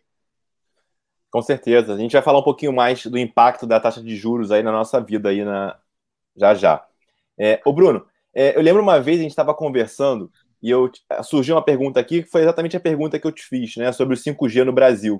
[1.36, 1.92] Com certeza.
[1.92, 4.72] A gente vai falar um pouquinho mais do impacto da taxa de juros aí na
[4.72, 5.76] nossa vida aí na...
[6.34, 6.82] já já.
[7.38, 10.32] É, ô Bruno, é, eu lembro uma vez a gente estava conversando
[10.62, 10.90] e eu
[11.22, 14.14] surgiu uma pergunta aqui que foi exatamente a pergunta que eu te fiz, né, sobre
[14.14, 15.18] o 5G no Brasil.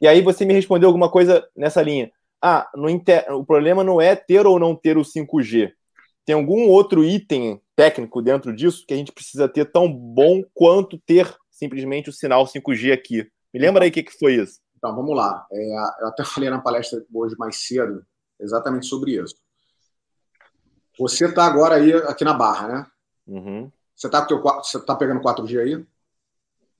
[0.00, 3.26] E aí você me respondeu alguma coisa nessa linha ah, inter...
[3.30, 5.70] o problema não é ter ou não ter o 5G.
[6.24, 10.96] Tem algum outro item técnico dentro disso que a gente precisa ter tão bom quanto
[10.96, 13.28] ter simplesmente o sinal 5G aqui?
[13.52, 14.61] Me lembra aí o que, que foi isso?
[14.82, 15.46] Então, vamos lá.
[15.52, 18.04] É, eu até falei na palestra hoje mais cedo
[18.40, 19.36] exatamente sobre isso.
[20.98, 22.86] Você está agora aí aqui na Barra, né?
[23.24, 23.70] Uhum.
[23.94, 25.86] Você está tá pegando 4G aí?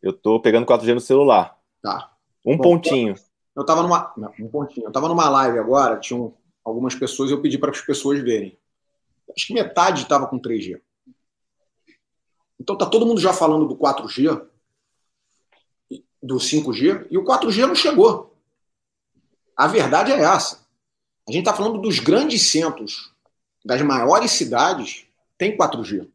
[0.02, 1.56] Eu estou pegando 4G no celular.
[1.80, 2.12] Tá.
[2.44, 3.14] Um Bom, pontinho.
[3.54, 4.12] Eu estava numa.
[4.40, 4.86] Um pontinho.
[4.86, 6.34] Eu estava numa live agora, tinham
[6.64, 8.58] algumas pessoas, eu pedi para as pessoas verem.
[9.30, 10.80] Acho que metade estava com 3G.
[12.58, 14.44] Então tá todo mundo já falando do 4G,
[16.22, 18.36] do 5G, e o 4G não chegou.
[19.56, 20.64] A verdade é essa.
[21.28, 23.12] A gente está falando dos grandes centros,
[23.64, 25.06] das maiores cidades,
[25.36, 26.08] tem 4G.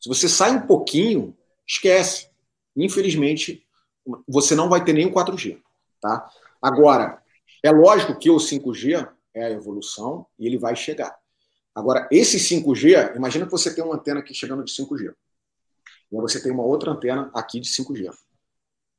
[0.00, 2.28] Se você sai um pouquinho, esquece.
[2.76, 3.66] Infelizmente,
[4.26, 5.60] você não vai ter nem o 4G.
[6.00, 6.30] Tá?
[6.62, 7.22] Agora,
[7.62, 11.16] é lógico que o 5G é a evolução e ele vai chegar.
[11.74, 15.14] Agora, esse 5G, imagina que você tem uma antena aqui chegando de 5G.
[16.10, 18.12] E você tem uma outra antena aqui de 5G.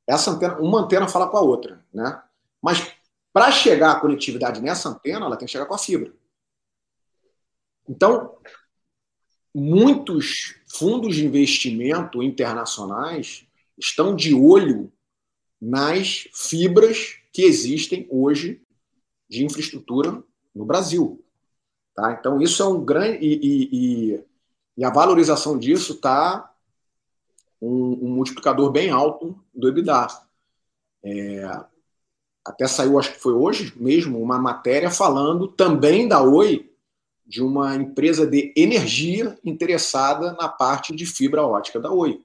[0.10, 2.20] Essa antena, uma antena fala com a outra, né?
[2.60, 2.92] Mas
[3.32, 6.12] para chegar a conectividade nessa antena, ela tem que chegar com a fibra.
[7.88, 8.36] Então,
[9.54, 13.46] muitos fundos de investimento internacionais
[13.78, 14.92] estão de olho
[15.62, 18.64] nas fibras que existem hoje
[19.30, 20.24] de infraestrutura
[20.56, 21.24] no Brasil.
[21.94, 22.18] Tá?
[22.20, 23.24] Então, isso é um grande.
[23.24, 24.26] E, e, e,
[24.78, 26.49] e a valorização disso está
[27.62, 30.08] um, um, multiplicador bem alto do EBITDA.
[31.04, 31.66] É,
[32.46, 36.72] até saiu, acho que foi hoje mesmo, uma matéria falando também da Oi,
[37.26, 42.24] de uma empresa de energia interessada na parte de fibra ótica da Oi.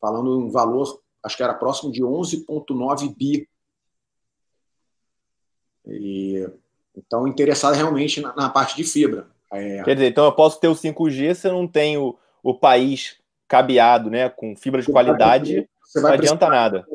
[0.00, 3.48] Falando um valor acho que era próximo de 11,9 bi.
[5.86, 6.48] E,
[6.96, 9.26] então, interessado realmente na, na parte de fibra.
[9.52, 9.82] É...
[9.82, 13.16] Quer dizer, então eu posso ter o 5G se eu não tenho o país
[13.48, 16.86] cabeado, né, com fibra de qualidade, você não adianta nada.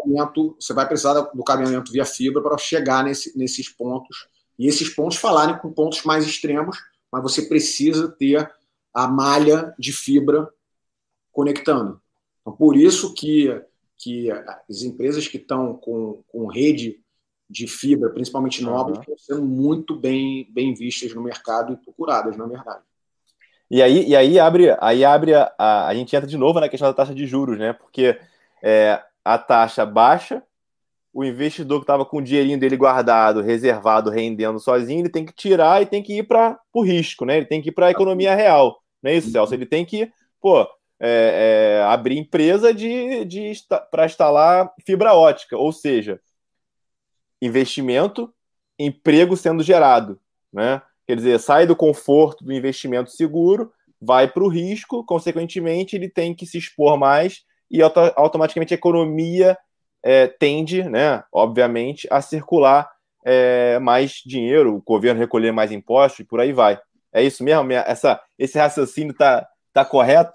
[0.60, 4.28] Você vai precisar do caminhamento via fibra para chegar nesse, nesses pontos.
[4.60, 6.78] E esses pontos falarem com pontos mais extremos,
[7.12, 8.52] mas você precisa ter
[8.94, 10.50] a malha de fibra
[11.32, 12.02] conectando.
[12.42, 13.62] Então, por isso que
[14.02, 17.00] que as empresas que estão com, com rede
[17.48, 19.02] de fibra, principalmente nobres, uhum.
[19.04, 22.82] estão sendo muito bem, bem vistas no mercado e procuradas, na verdade.
[23.72, 26.70] E aí, e aí abre, aí abre a, a, a gente entra de novo na
[26.70, 27.74] questão da taxa de juros, né?
[27.74, 28.20] Porque
[28.62, 30.44] é, a taxa baixa
[31.14, 35.34] o investidor que estava com o dinheirinho dele guardado, reservado, rendendo sozinho, ele tem que
[35.34, 37.38] tirar e tem que ir para o risco, né?
[37.38, 39.54] Ele tem que ir para a economia real, não é isso, Celso?
[39.54, 40.62] Ele tem que, pô,
[41.00, 43.52] é, é, abrir empresa de, de
[43.90, 46.20] para instalar fibra ótica, ou seja,
[47.42, 48.34] investimento,
[48.80, 50.20] emprego sendo gerado,
[50.52, 50.82] né?
[51.12, 56.34] Quer dizer, sai do conforto do investimento seguro, vai para o risco, consequentemente, ele tem
[56.34, 59.58] que se expor mais e auto automaticamente a economia
[60.02, 62.90] é, tende, né, obviamente, a circular
[63.26, 66.80] é, mais dinheiro, o governo recolher mais impostos e por aí vai.
[67.12, 67.70] É isso mesmo?
[67.74, 70.32] Essa, esse raciocínio está tá correto?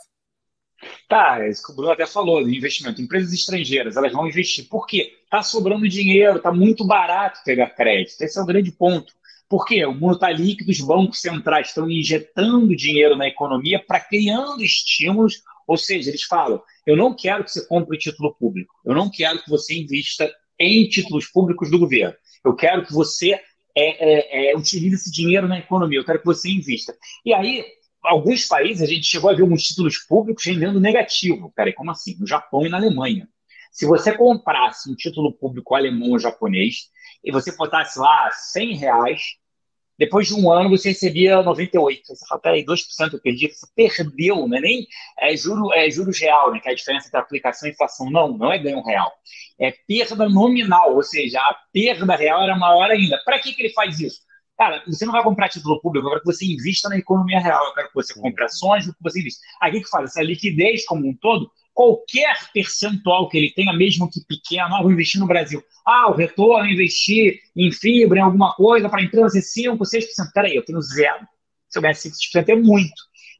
[1.08, 3.00] Tá, é isso que o Bruno até falou, de investimento.
[3.00, 4.68] Empresas estrangeiras, elas vão investir.
[4.68, 5.14] Por quê?
[5.24, 8.20] Está sobrando dinheiro, está muito barato pegar crédito.
[8.20, 9.15] Esse é o grande ponto.
[9.48, 9.84] Por quê?
[9.84, 15.42] O mundo está líquido, os bancos centrais estão injetando dinheiro na economia para criando estímulos,
[15.66, 19.42] ou seja, eles falam: eu não quero que você compre título público, eu não quero
[19.42, 23.40] que você invista em títulos públicos do governo, eu quero que você é,
[23.76, 26.96] é, é, utilize esse dinheiro na economia, eu quero que você invista.
[27.24, 27.64] E aí,
[28.02, 31.52] alguns países, a gente chegou a ver alguns títulos públicos rendendo negativo.
[31.54, 32.16] Peraí, como assim?
[32.18, 33.28] No Japão e na Alemanha.
[33.76, 36.88] Se você comprasse um título público alemão ou japonês
[37.22, 39.20] e você botasse lá 100 reais,
[39.98, 42.06] depois de um ano você recebia 98.
[42.06, 43.52] Você fala, peraí, 2% eu perdi.
[43.52, 44.86] Você perdeu, não é nem
[45.18, 48.10] é, juro, é, juros real, né, que é a diferença entre aplicação e inflação.
[48.10, 49.12] Não, não é ganho real.
[49.60, 53.20] É perda nominal, ou seja, a perda real era maior ainda.
[53.26, 54.22] Para que, que ele faz isso?
[54.56, 57.62] Cara, você não vai comprar título público, eu quero que você invista na economia real,
[57.66, 59.42] eu quero que você compre ações, que você invista.
[59.60, 60.12] Aí o que, que faz?
[60.12, 64.90] Essa liquidez como um todo qualquer percentual que ele tenha, mesmo que pequeno, ah, vou
[64.90, 65.62] investir no Brasil.
[65.86, 70.32] Ah, o retorno, investir em fibra, em alguma coisa, para a empresa ser 5%, 6%.
[70.32, 71.20] Peraí, eu tenho zero.
[71.68, 72.94] Se eu ganhar 5% é muito.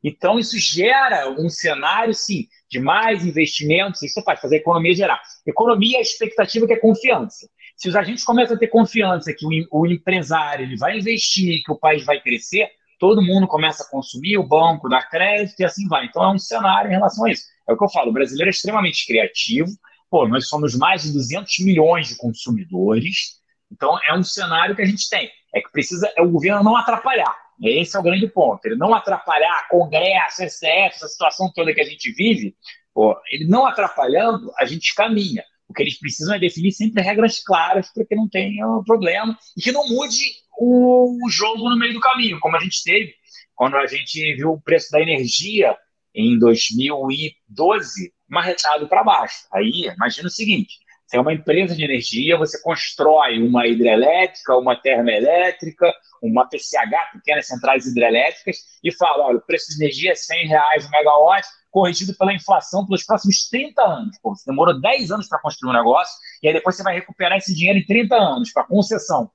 [0.05, 5.23] Então, isso gera um cenário, sim, de mais investimentos, isso faz, fazer a economia gerar.
[5.47, 7.49] Economia, a expectativa que é confiança.
[7.75, 11.73] Se os agentes começam a ter confiança que o, o empresário ele vai investir, que
[11.73, 12.69] o país vai crescer,
[12.99, 16.05] todo mundo começa a consumir, o banco dá crédito e assim vai.
[16.05, 17.56] Então, é um cenário em relação a isso.
[17.69, 19.71] É o que eu falo, o brasileiro é extremamente criativo.
[20.11, 23.41] Pô, nós somos mais de 200 milhões de consumidores.
[23.71, 25.29] Então, é um cenário que a gente tem.
[25.55, 27.35] É que precisa é o governo não atrapalhar.
[27.63, 28.65] Esse é o grande ponto.
[28.65, 32.55] Ele não atrapalhar Congresso, STF, essa situação toda que a gente vive.
[32.95, 35.43] Pô, ele não atrapalhando, a gente caminha.
[35.69, 39.61] O que eles precisam é definir sempre regras claras para que não tenha problema e
[39.61, 40.23] que não mude
[40.59, 43.13] o jogo no meio do caminho, como a gente teve
[43.57, 45.77] quando a gente viu o preço da energia
[46.17, 49.47] em 2012 marretado para baixo.
[49.53, 54.75] Aí, imagina o seguinte: você é uma empresa de energia, você constrói uma hidrelétrica, uma
[54.75, 55.93] termoelétrica,
[56.23, 60.87] uma PCH, pequenas centrais hidrelétricas, e fala: olha, o preço de energia é 100 reais
[60.87, 64.19] o megawatt, corrigido pela inflação pelos próximos 30 anos.
[64.23, 67.37] Pô, você demorou 10 anos para construir um negócio, e aí depois você vai recuperar
[67.37, 69.31] esse dinheiro em 30 anos, para concessão.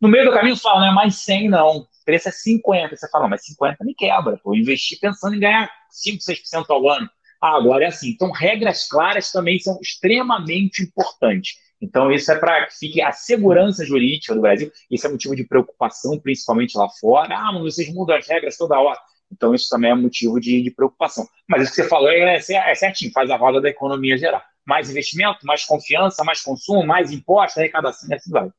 [0.00, 2.96] No meio do caminho, fala, não é mais 100, não preço é 50.
[2.96, 4.38] Você fala, mas 50 me quebra.
[4.38, 4.54] Pô.
[4.54, 7.06] Eu investi pensando em ganhar 5, 6% ao ano.
[7.38, 8.08] Ah, agora é assim.
[8.08, 11.56] Então, regras claras também são extremamente importantes.
[11.82, 14.72] Então, isso é para que fique a segurança jurídica do Brasil.
[14.90, 17.36] Isso é motivo de preocupação, principalmente lá fora.
[17.36, 18.98] Ah, mas vocês mudam as regras toda hora.
[19.30, 21.28] Então, isso também é motivo de, de preocupação.
[21.46, 24.46] Mas isso que você falou é, é, certinho, faz a roda da economia gerar.
[24.66, 28.50] Mais investimento, mais confiança, mais consumo, mais impostos, arrecadação e assim vai.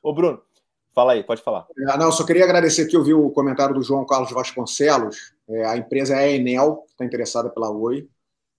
[0.00, 0.40] Ô, Bruno,
[0.94, 1.66] Fala aí, pode falar.
[1.76, 5.34] É, não, só queria agradecer que eu vi o comentário do João Carlos Vasconcelos.
[5.48, 8.08] É, a empresa é a Enel, está interessada pela Oi,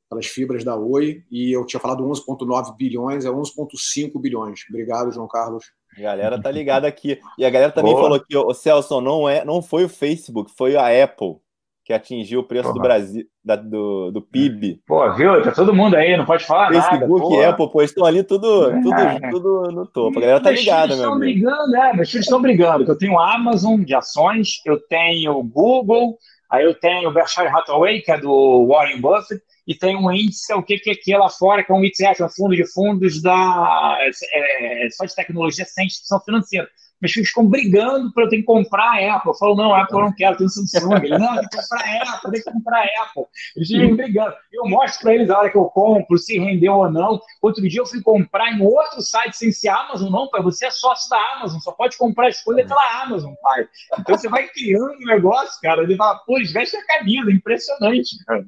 [0.09, 4.65] pelas fibras da Oi, e eu tinha falado 11,9 bilhões, é 11,5 bilhões.
[4.69, 5.71] Obrigado, João Carlos.
[5.97, 7.21] A galera tá ligada aqui.
[7.37, 8.03] E a galera também Boa.
[8.03, 11.37] falou que o Celso não é, não foi o Facebook, foi a Apple
[11.85, 14.81] que atingiu o preço do Brasil, da, do, do PIB.
[14.87, 15.39] Pô, viu?
[15.43, 17.49] Tá todo mundo aí, não pode falar Facebook, nada.
[17.49, 18.81] Apple, pô, estão ali tudo, é.
[18.81, 20.17] tudo, tudo no topo.
[20.17, 22.89] A galera tá ligada, meu estão brigando, é, meus filhos estão brigando.
[22.89, 26.17] Eu tenho Amazon de ações, eu tenho Google,
[26.49, 30.51] aí eu tenho o Berkshire Hathaway, que é do Warren Buffett, e tem um índice,
[30.51, 32.65] é o que, que é lá fora, que é um índice, é um fundo de
[32.73, 36.67] fundos da, é, é, só de tecnologia sem instituição financeira
[37.05, 39.31] meus filhos ficam brigando para eu ter que comprar a Apple.
[39.31, 40.95] Eu falo, não, Apple eu não quero, tenho Samsung.
[41.03, 43.23] Ele, não, tem que comprar a Apple, tem que comprar a Apple.
[43.55, 44.33] Eles ficam brigando.
[44.51, 47.19] Eu mostro para eles a hora que eu compro, se rendeu ou não.
[47.41, 50.71] Outro dia eu fui comprar em outro site sem ser Amazon, não, pai, você é
[50.71, 53.67] sócio da Amazon, só pode comprar as coisas pela Amazon, pai.
[53.99, 55.83] Então você vai criando um negócio, cara.
[55.83, 58.45] Ele fala, pô, eles vestem a camisa, impressionante, cara.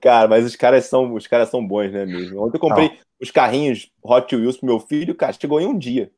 [0.00, 2.44] Cara, mas os caras são, os caras são bons, né, mesmo?
[2.44, 2.96] Ontem eu comprei não.
[3.20, 6.10] os carrinhos Hot Wheels pro meu filho, cara, chegou em um dia.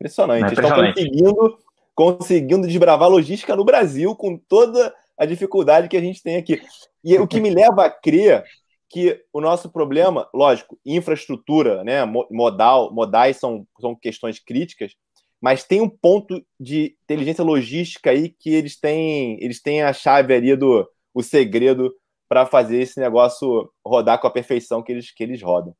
[0.00, 0.44] Impressionante.
[0.44, 1.58] É estão conseguindo,
[1.94, 6.62] conseguindo desbravar a logística no Brasil com toda a dificuldade que a gente tem aqui.
[7.04, 8.42] E o que me leva a crer
[8.88, 14.94] que o nosso problema, lógico, infraestrutura, né, modal, modais são, são questões críticas,
[15.40, 20.34] mas tem um ponto de inteligência logística aí que eles têm, eles têm a chave
[20.34, 21.94] ali do o segredo
[22.28, 25.74] para fazer esse negócio rodar com a perfeição que eles, que eles rodam.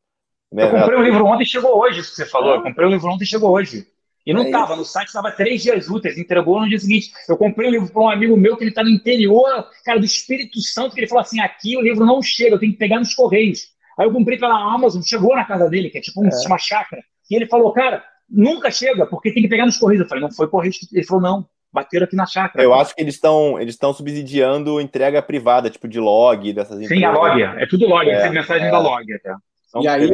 [0.52, 0.64] Né?
[0.64, 2.54] Eu comprei um livro ontem e chegou hoje, isso que você falou.
[2.54, 3.86] Eu comprei um livro ontem e chegou hoje.
[4.26, 7.10] E não estava, é no site estava três dias úteis, entregou no dia seguinte.
[7.28, 10.04] Eu comprei um livro para um amigo meu que ele está no interior, cara, do
[10.04, 12.98] Espírito Santo, que ele falou assim: aqui o livro não chega, eu tenho que pegar
[12.98, 13.68] nos Correios.
[13.98, 16.46] Aí eu comprei pela Amazon, chegou na casa dele, que é tipo um, é.
[16.46, 17.02] uma chácara.
[17.30, 20.02] E ele falou, cara, nunca chega, porque tem que pegar nos Correios.
[20.02, 20.78] Eu falei, não foi Correios.
[20.92, 22.62] Ele falou, não, bateram aqui na chácara.
[22.62, 26.84] Eu acho que eles estão eles estão subsidiando entrega privada, tipo de log, dessas Sim,
[26.84, 27.04] empresas.
[27.04, 28.70] a log, é tudo log, é, é mensagem é.
[28.70, 29.34] da log até.
[29.80, 30.08] e aí,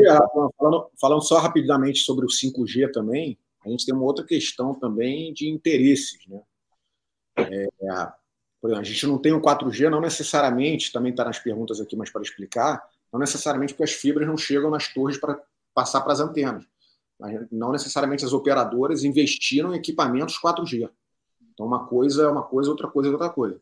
[0.58, 5.32] falando, falando só rapidamente sobre o 5G também, a gente tem uma outra questão também
[5.32, 6.24] de interesses.
[6.28, 6.40] Né?
[7.38, 7.68] É,
[8.60, 11.96] por exemplo, a gente não tem o 4G, não necessariamente, também está nas perguntas aqui,
[11.96, 15.40] mas para explicar, não necessariamente porque as fibras não chegam nas torres para
[15.74, 16.64] passar para as antenas.
[17.18, 20.88] Mas não necessariamente as operadoras investiram em equipamentos 4G.
[21.52, 23.60] Então, uma coisa é uma coisa, outra coisa é outra coisa.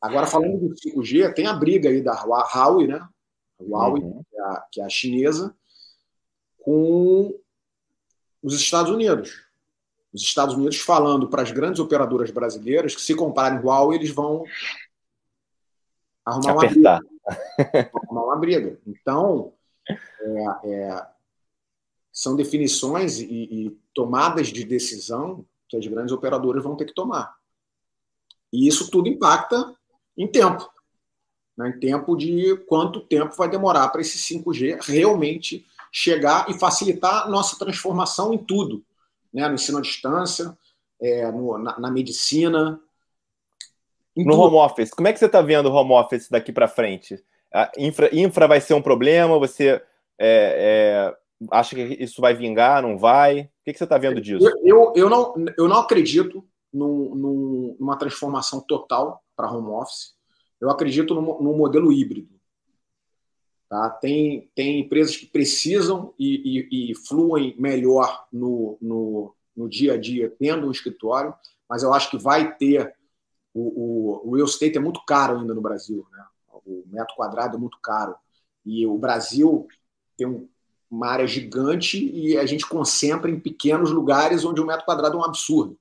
[0.00, 3.08] Agora, falando do 5G, tem a briga aí da Huawei, né?
[3.60, 4.22] Huawei, uhum.
[4.28, 5.54] que, é a, que é a chinesa,
[6.58, 7.38] com
[8.42, 9.44] os Estados Unidos.
[10.12, 14.44] Os Estados Unidos falando para as grandes operadoras brasileiras que se comprarem Huawei, eles vão
[16.24, 17.00] arrumar Apertar.
[17.00, 17.90] uma briga.
[17.94, 18.80] arrumar uma briga.
[18.86, 19.52] Então,
[19.88, 21.06] é, é,
[22.12, 27.34] são definições e, e tomadas de decisão que as grandes operadoras vão ter que tomar.
[28.52, 29.74] E isso tudo impacta
[30.16, 30.70] em tempo.
[31.56, 31.70] Né?
[31.70, 37.58] Em tempo de quanto tempo vai demorar para esse 5G realmente chegar e facilitar nossa
[37.58, 38.82] transformação em tudo,
[39.32, 39.46] né?
[39.46, 40.56] no ensino à distância,
[41.00, 42.80] é, no, na, na, medicina.
[44.16, 44.40] No tudo.
[44.40, 47.22] home office, como é que você está vendo o home office daqui para frente?
[47.52, 49.38] A infra, infra vai ser um problema?
[49.38, 49.82] Você é,
[50.18, 51.16] é,
[51.50, 52.82] acha que isso vai vingar?
[52.82, 53.42] Não vai?
[53.42, 54.46] O que, que você está vendo disso?
[54.46, 60.14] Eu, eu, eu, não, eu não acredito num, num, numa transformação total para home office.
[60.58, 62.41] Eu acredito no modelo híbrido.
[63.72, 63.88] Tá?
[63.88, 69.96] Tem, tem empresas que precisam e, e, e fluem melhor no, no, no, dia a
[69.96, 71.32] dia tendo um escritório,
[71.66, 72.94] mas eu acho que vai ter.
[73.54, 76.06] O, o, o real estate é muito caro ainda no Brasil.
[76.12, 76.22] Né?
[76.66, 78.14] O metro quadrado é muito caro.
[78.62, 79.66] E o Brasil
[80.18, 80.46] tem um,
[80.90, 85.18] uma área gigante e a gente concentra em pequenos lugares onde o metro quadrado é
[85.18, 85.78] um absurdo.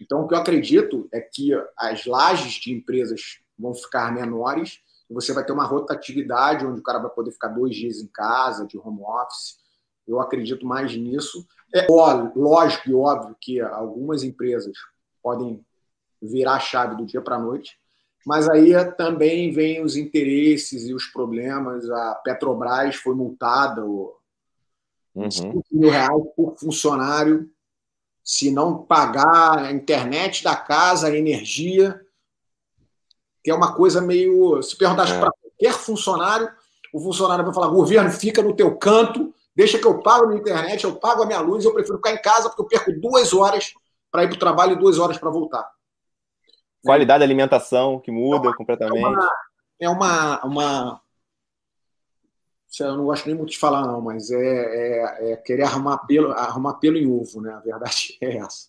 [0.00, 4.80] Então, o que eu acredito é que as lajes de empresas vão ficar menores
[5.12, 8.66] você vai ter uma rotatividade onde o cara vai poder ficar dois dias em casa,
[8.66, 9.58] de home office.
[10.06, 11.46] Eu acredito mais nisso.
[11.74, 11.86] É
[12.36, 14.76] lógico e óbvio que algumas empresas
[15.22, 15.64] podem
[16.22, 17.78] virar a chave do dia para a noite,
[18.26, 21.88] mas aí também vem os interesses e os problemas.
[21.90, 25.30] A Petrobras foi multada uhum.
[25.30, 27.50] 5 mil reais por funcionário
[28.22, 32.00] se não pagar a internet da casa, a energia
[33.42, 34.62] que é uma coisa meio.
[34.62, 35.20] Se perguntasse é.
[35.20, 36.50] para qualquer funcionário,
[36.92, 40.40] o funcionário vai falar: governo, fica no teu canto, deixa que eu pago a minha
[40.40, 43.32] internet, eu pago a minha luz, eu prefiro ficar em casa porque eu perco duas
[43.32, 43.72] horas
[44.10, 45.70] para ir para o trabalho e duas horas para voltar.
[46.84, 49.04] Qualidade da alimentação que muda é uma, completamente.
[49.04, 49.32] É uma,
[49.80, 51.00] é uma, uma,
[52.78, 56.32] Eu não gosto nem muito de falar, não, mas é, é, é querer arrumar pelo,
[56.32, 57.52] arrumar pelo em ovo, né?
[57.52, 58.68] A verdade é essa.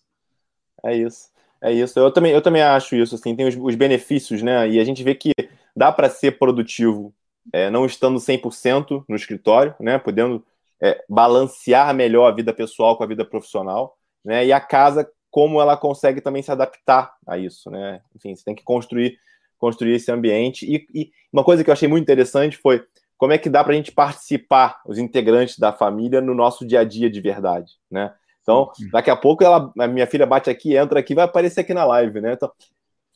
[0.84, 1.31] É isso.
[1.62, 1.98] É isso.
[1.98, 3.14] Eu também, eu também acho isso.
[3.14, 4.68] Assim, tem os, os benefícios, né?
[4.68, 5.30] E a gente vê que
[5.74, 7.14] dá para ser produtivo
[7.52, 9.98] é, não estando 100% no escritório, né?
[9.98, 10.44] Podendo
[10.82, 14.44] é, balancear melhor a vida pessoal com a vida profissional, né?
[14.44, 18.00] E a casa, como ela consegue também se adaptar a isso, né?
[18.14, 19.16] Enfim, você tem que construir,
[19.56, 20.66] construir esse ambiente.
[20.66, 22.84] E, e uma coisa que eu achei muito interessante foi
[23.16, 26.80] como é que dá para a gente participar, os integrantes da família, no nosso dia
[26.80, 28.12] a dia de verdade, né?
[28.42, 31.72] Então, daqui a pouco ela, a minha filha bate aqui, entra aqui, vai aparecer aqui
[31.72, 32.32] na live, né?
[32.32, 32.50] Então,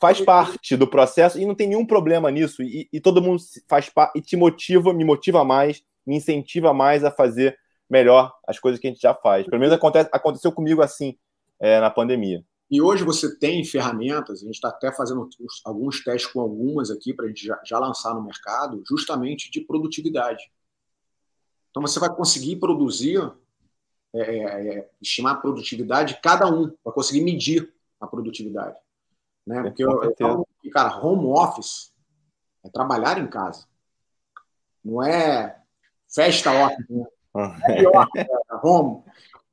[0.01, 2.63] faz parte do processo e não tem nenhum problema nisso.
[2.63, 7.05] E, e todo mundo faz parte e te motiva, me motiva mais, me incentiva mais
[7.05, 7.59] a fazer
[7.89, 9.47] melhor as coisas que a gente já faz.
[9.47, 11.17] Pelo menos acontece, aconteceu comigo assim
[11.59, 12.45] é, na pandemia.
[12.71, 15.29] E hoje você tem ferramentas, a gente está até fazendo
[15.65, 19.61] alguns testes com algumas aqui para a gente já, já lançar no mercado, justamente de
[19.61, 20.43] produtividade.
[21.71, 23.21] Então você vai conseguir produzir
[24.17, 28.77] é, é, é, estimar a produtividade de cada um, para conseguir medir a produtividade.
[29.47, 29.63] Né?
[29.63, 31.93] Porque eu, eu falo que, cara, home office
[32.65, 33.67] é trabalhar em casa.
[34.85, 35.61] Não é
[36.09, 37.05] festa office, né?
[37.69, 38.27] É, é
[38.63, 39.03] home.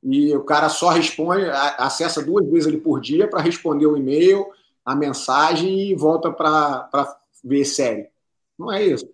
[0.02, 1.46] E o cara só responde,
[1.78, 4.46] acessa duas vezes ali por dia para responder o e-mail,
[4.84, 8.10] a mensagem e volta para ver série.
[8.58, 9.08] Não é isso.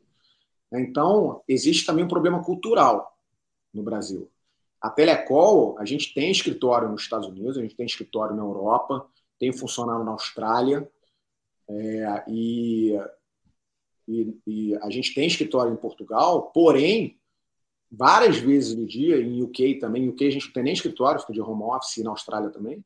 [0.72, 3.16] Então, existe também um problema cultural
[3.72, 4.28] no Brasil.
[4.81, 9.07] A Telecol, a gente tem escritório nos Estados Unidos, a gente tem escritório na Europa,
[9.39, 10.91] tem funcionário na Austrália,
[11.68, 12.99] é, e,
[14.09, 17.20] e, e, a gente tem escritório em Portugal, porém,
[17.91, 21.20] várias vezes no dia, em UK também, em UK a gente não tem nem escritório,
[21.20, 22.85] fica de home office, e na Austrália também,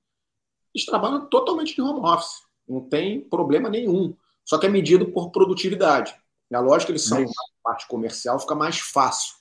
[0.74, 5.30] eles trabalham totalmente de home office, não tem problema nenhum, só que é medido por
[5.30, 6.14] produtividade.
[6.50, 7.32] É lógico que eles saem da
[7.62, 9.34] parte comercial, fica mais fácil.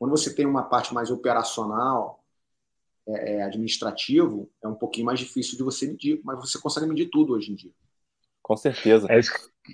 [0.00, 2.24] Quando você tem uma parte mais operacional,
[3.06, 7.10] é, é, administrativo, é um pouquinho mais difícil de você medir, mas você consegue medir
[7.10, 7.70] tudo hoje em dia.
[8.40, 9.06] Com certeza.
[9.10, 9.30] É isso,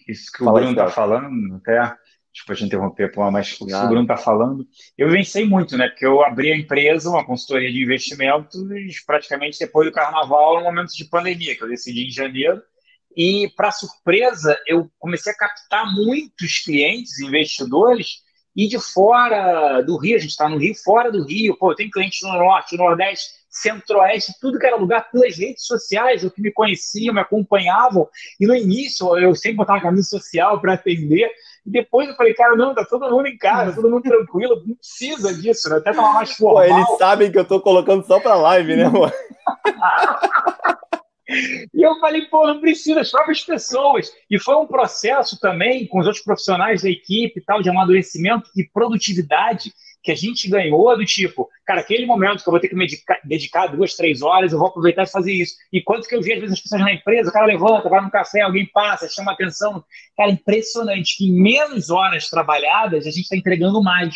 [0.09, 1.97] isso que Fala o Bruno está falando, até
[2.33, 4.67] desculpa te interromper, mas o que o Bruno está falando,
[4.99, 5.89] eu vencei muito, né?
[5.91, 8.61] Porque eu abri a empresa, uma consultoria de investimentos,
[9.07, 12.61] praticamente depois do carnaval, no momento de pandemia, que eu decidi em janeiro.
[13.17, 18.26] E, para surpresa, eu comecei a captar muitos clientes, investidores,
[18.57, 21.91] e de fora do Rio, a gente está no Rio, fora do Rio, pô, tenho
[21.91, 26.41] clientes no Norte, no Nordeste, Centro-Oeste, tudo que era lugar pelas redes sociais, o que
[26.41, 28.09] me conheciam, me acompanhavam.
[28.41, 31.31] E no início eu sempre botava camisa social para atender.
[31.67, 34.77] E depois eu falei, cara, não, tá todo mundo em casa, todo mundo tranquilo, não
[34.77, 35.77] precisa disso, né?
[35.77, 36.67] Até tava mais formal.
[36.67, 39.13] Pô, eles sabem que eu tô colocando só pra live, né, amor?
[41.29, 44.13] E eu falei, pô, não precisa, as próprias pessoas.
[44.31, 48.65] E foi um processo também com os outros profissionais da equipe, tal, de amadurecimento e
[48.65, 49.73] produtividade
[50.07, 52.87] que a gente ganhou do tipo, cara, aquele momento que eu vou ter que me
[53.25, 55.57] dedicar duas, três horas, eu vou aproveitar e fazer isso.
[55.73, 58.01] E quanto que eu vi, às vezes, as pessoas na empresa, o cara levanta, vai
[58.01, 59.85] no café, alguém passa, chama atenção.
[60.17, 64.15] Cara, impressionante que em menos horas trabalhadas a gente está entregando mais.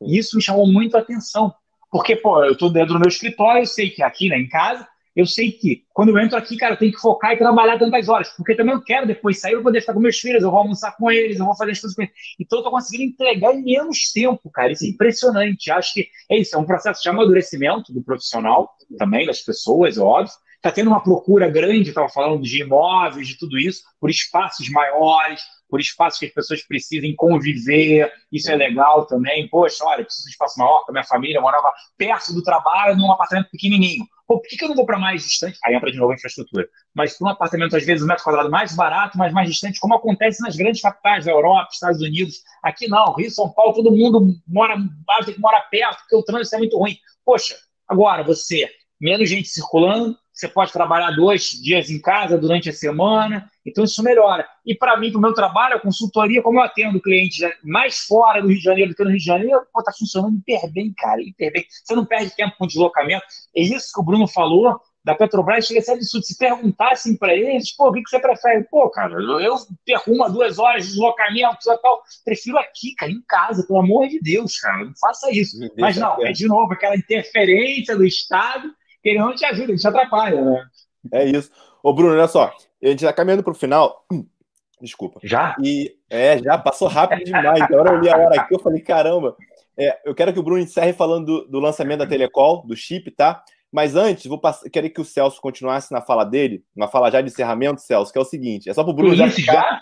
[0.00, 1.52] E isso me chamou muito a atenção.
[1.90, 4.86] Porque, pô, eu estou dentro do meu escritório, eu sei que aqui, né, em casa,
[5.14, 8.08] eu sei que quando eu entro aqui, cara, eu tenho que focar e trabalhar tantas
[8.08, 10.60] horas, porque também eu quero depois sair para poder estar com meus filhos, eu vou
[10.60, 12.14] almoçar com eles, eu vou fazer as coisas com eles.
[12.40, 14.72] Então eu tô conseguindo entregar em menos tempo, cara.
[14.72, 15.70] Isso é impressionante.
[15.70, 20.32] Acho que é isso, é um processo de amadurecimento do profissional, também das pessoas, óbvio.
[20.56, 25.42] Está tendo uma procura grande, estava falando de imóveis, de tudo isso, por espaços maiores,
[25.68, 29.48] por espaços que as pessoas precisem conviver, isso é legal também.
[29.48, 33.50] Poxa, olha, preciso de espaço maior para minha família, morava perto do trabalho, num apartamento
[33.50, 34.04] pequenininho.
[34.26, 35.58] Pô, por que, que eu não vou para mais distante?
[35.64, 36.68] Aí entra de novo a infraestrutura.
[36.94, 39.94] Mas para um apartamento, às vezes, um metro quadrado mais barato, mas mais distante, como
[39.94, 42.42] acontece nas grandes capitais da Europa, Estados Unidos.
[42.62, 44.76] Aqui não, Rio, São Paulo, todo mundo mora,
[45.24, 46.96] tem que perto, porque o trânsito é muito ruim.
[47.24, 47.56] Poxa,
[47.88, 48.68] agora você,
[49.00, 54.02] menos gente circulando, você pode trabalhar dois dias em casa durante a semana, então isso
[54.02, 54.46] melhora.
[54.64, 58.40] E para mim, para o meu trabalho, a consultoria, como eu atendo clientes mais fora
[58.40, 61.20] do Rio de Janeiro do que no Rio de Janeiro, está funcionando hiper bem, cara,
[61.20, 61.66] hiper bem.
[61.84, 63.24] Você não perde tempo com deslocamento.
[63.54, 66.24] É isso que o Bruno falou da Petrobras, chega a ser absurdo.
[66.24, 68.64] Se perguntassem para eles, pô, o que, que você prefere?
[68.70, 72.02] Pô, cara, eu perco uma, duas horas de deslocamento e tal.
[72.24, 75.58] Prefiro aqui, cara, em casa, pelo amor de Deus, cara, não faça isso.
[75.76, 78.72] Mas não, é de novo aquela interferência do Estado
[79.02, 80.64] que ele não te ajuda, ele te atrapalha, né?
[81.12, 81.50] É isso.
[81.82, 84.06] Ô, Bruno, olha só, a gente tá caminhando pro final.
[84.80, 85.20] Desculpa.
[85.22, 85.56] Já?
[85.62, 87.60] E é, já passou rápido demais.
[87.62, 89.36] Agora eu li a hora aqui, eu falei, caramba.
[89.78, 93.10] É, eu quero que o Bruno encerre falando do, do, lançamento da Telecol, do chip,
[93.12, 93.42] tá?
[93.70, 97.20] Mas antes, vou passar, querer que o Celso continuasse na fala dele, na fala já
[97.20, 99.52] de encerramento, Celso, que é o seguinte: é só pro Bruno já ficar.
[99.52, 99.80] Já?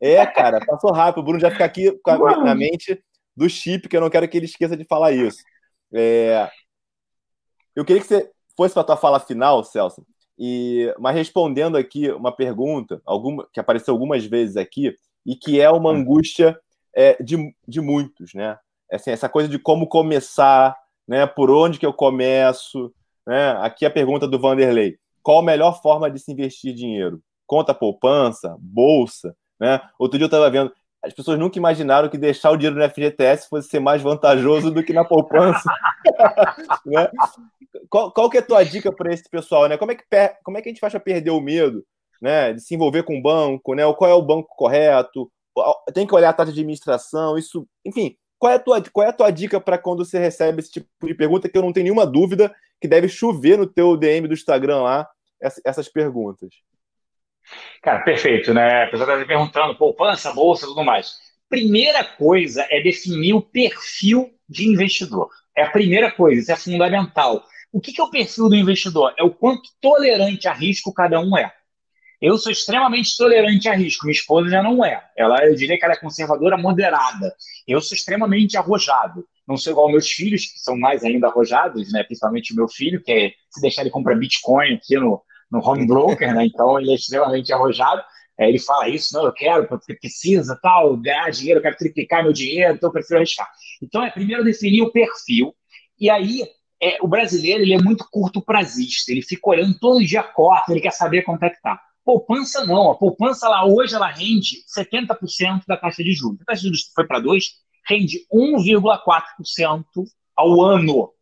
[0.00, 1.22] É, cara, passou rápido.
[1.22, 3.02] O Bruno já fica aqui com a, na mente
[3.36, 5.42] do chip, que eu não quero que ele esqueça de falar isso.
[5.92, 6.48] É,
[7.74, 10.04] eu queria que você fosse para a tua fala final, Celso,
[10.38, 15.70] e, mas respondendo aqui uma pergunta alguma, que apareceu algumas vezes aqui, e que é
[15.70, 15.96] uma hum.
[15.96, 16.58] angústia
[16.94, 18.58] é, de, de muitos, né?
[18.90, 20.76] Assim, essa coisa de como começar,
[21.06, 21.26] né?
[21.26, 22.92] Por onde que eu começo,
[23.26, 23.52] né?
[23.60, 24.98] Aqui a pergunta do Vanderlei.
[25.22, 27.22] Qual a melhor forma de se investir dinheiro?
[27.46, 29.80] Conta poupança, bolsa, né?
[29.98, 30.72] Outro dia eu estava vendo,
[31.02, 34.84] as pessoas nunca imaginaram que deixar o dinheiro no FGTS fosse ser mais vantajoso do
[34.84, 35.68] que na poupança.
[36.86, 37.10] né?
[37.90, 39.68] qual, qual que é a tua dica para esse pessoal?
[39.68, 39.76] Né?
[39.76, 40.04] Como, é que,
[40.44, 41.84] como é que a gente faz para perder o medo
[42.20, 43.74] né, de se envolver com o banco?
[43.74, 43.82] Né?
[43.94, 45.30] Qual é o banco correto?
[45.92, 48.16] Tem que olhar a taxa de administração, isso, enfim.
[48.38, 50.88] Qual é a tua, qual é a tua dica para quando você recebe esse tipo
[51.04, 54.34] de pergunta que eu não tenho nenhuma dúvida que deve chover no teu DM do
[54.34, 55.08] Instagram lá
[55.64, 56.50] essas perguntas?
[57.82, 58.84] Cara, perfeito, né?
[58.84, 61.14] A pessoa está perguntando poupança, bolsa, tudo mais.
[61.48, 65.28] Primeira coisa é definir o perfil de investidor.
[65.56, 67.44] É a primeira coisa, isso é fundamental.
[67.72, 69.14] O que, que é o perfil do investidor?
[69.18, 71.52] É o quanto tolerante a risco cada um é.
[72.20, 75.02] Eu sou extremamente tolerante a risco, minha esposa já não é.
[75.16, 77.34] Ela, eu diria que ela é conservadora moderada.
[77.66, 79.26] Eu sou extremamente arrojado.
[79.46, 82.04] Não sou igual meus filhos, que são mais ainda arrojados, né?
[82.04, 85.20] principalmente o meu filho, que é, se deixar ele comprar Bitcoin aqui no,
[85.52, 86.46] no home broker, né?
[86.46, 88.02] então ele é extremamente arrojado.
[88.38, 92.22] É, ele fala isso, não, eu quero, porque precisa, tal, ganhar dinheiro, eu quero triplicar
[92.22, 93.46] meu dinheiro, então eu prefiro arriscar.
[93.82, 95.54] Então é primeiro definir o perfil,
[96.00, 96.42] e aí
[96.82, 100.72] é, o brasileiro ele é muito curto prazista, ele fica olhando todo dia a cota,
[100.72, 101.78] ele quer saber quanto é que tá.
[102.04, 106.40] Poupança não, a poupança lá hoje ela rende 70% da taxa de juros.
[106.40, 107.44] A taxa de juros foi para 2,
[107.86, 109.84] rende 1,4%
[110.34, 111.12] ao ano.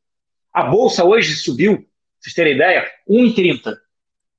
[0.54, 1.84] A bolsa hoje subiu,
[2.18, 3.76] vocês terem ideia, 1,30.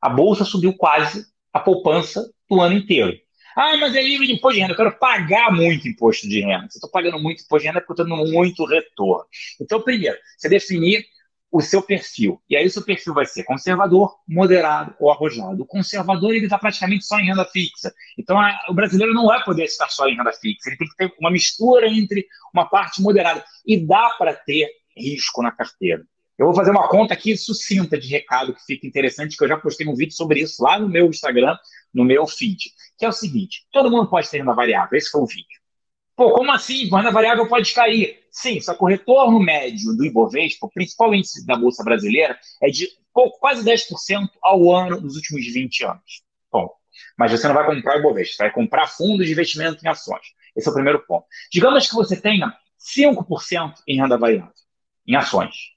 [0.02, 3.18] A bolsa subiu quase a poupança do ano inteiro.
[3.56, 4.74] Ah, mas é livre de imposto de renda.
[4.74, 6.68] Eu quero pagar muito imposto de renda.
[6.70, 9.26] Se eu estou pagando muito imposto de renda, é porque eu estou dando muito retorno.
[9.60, 11.06] Então, primeiro, você definir
[11.52, 12.42] o seu perfil.
[12.50, 15.62] E aí o seu perfil vai ser conservador, moderado ou arrojado.
[15.62, 17.94] O conservador ele está praticamente só em renda fixa.
[18.18, 20.70] Então a, o brasileiro não vai poder estar só em renda fixa.
[20.70, 23.44] Ele tem que ter uma mistura entre uma parte moderada.
[23.68, 26.04] E dá para ter risco na carteira.
[26.42, 29.58] Eu vou fazer uma conta aqui sucinta de recado que fica interessante, que eu já
[29.58, 31.56] postei um vídeo sobre isso lá no meu Instagram,
[31.94, 32.72] no meu feed.
[32.98, 34.98] Que é o seguinte: todo mundo pode ter renda variável.
[34.98, 35.62] Esse foi o vídeo.
[36.16, 36.86] Pô, como assim?
[36.86, 38.24] Renda variável pode cair.
[38.32, 42.72] Sim, só que o retorno médio do Ibovespa, o principal índice da Bolsa Brasileira, é
[42.72, 46.24] de pouco, quase 10% ao ano nos últimos 20 anos.
[46.52, 46.74] Bom,
[47.20, 50.26] mas você não vai comprar Ibovespa, você vai comprar fundos de investimento em ações.
[50.56, 51.28] Esse é o primeiro ponto.
[51.52, 54.52] Digamos que você tenha 5% em renda variável,
[55.06, 55.71] em ações.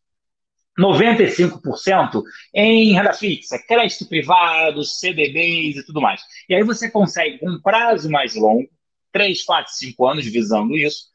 [0.79, 2.23] 95%
[2.53, 6.21] em renda fixa, crédito privado, CDBs e tudo mais.
[6.49, 8.69] E aí você consegue, com um prazo mais longo,
[9.13, 11.07] 3, 4, 5 anos visando isso,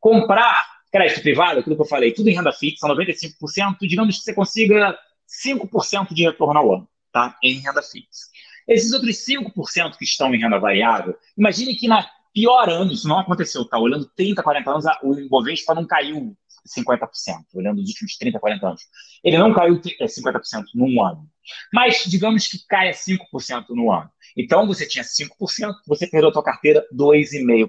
[0.00, 4.34] comprar crédito privado, aquilo que eu falei, tudo em renda fixa, 95%, digamos que você
[4.34, 4.98] consiga
[5.44, 7.36] 5% de retorno ao ano, tá?
[7.42, 8.26] Em renda fixa.
[8.66, 13.20] Esses outros 5% que estão em renda variável, imagine que na pior ano, isso não
[13.20, 13.78] aconteceu, tá?
[13.78, 16.36] Olhando 30, 40 anos, o Ibovespa não caiu
[16.66, 17.08] 50%,
[17.54, 18.82] olhando os últimos 30, 40 anos.
[19.22, 21.28] Ele não caiu 50% é, num ano.
[21.72, 24.10] Mas digamos que caia 5% no ano.
[24.36, 25.28] Então você tinha 5%,
[25.86, 27.68] você perdeu a sua carteira 2,5%.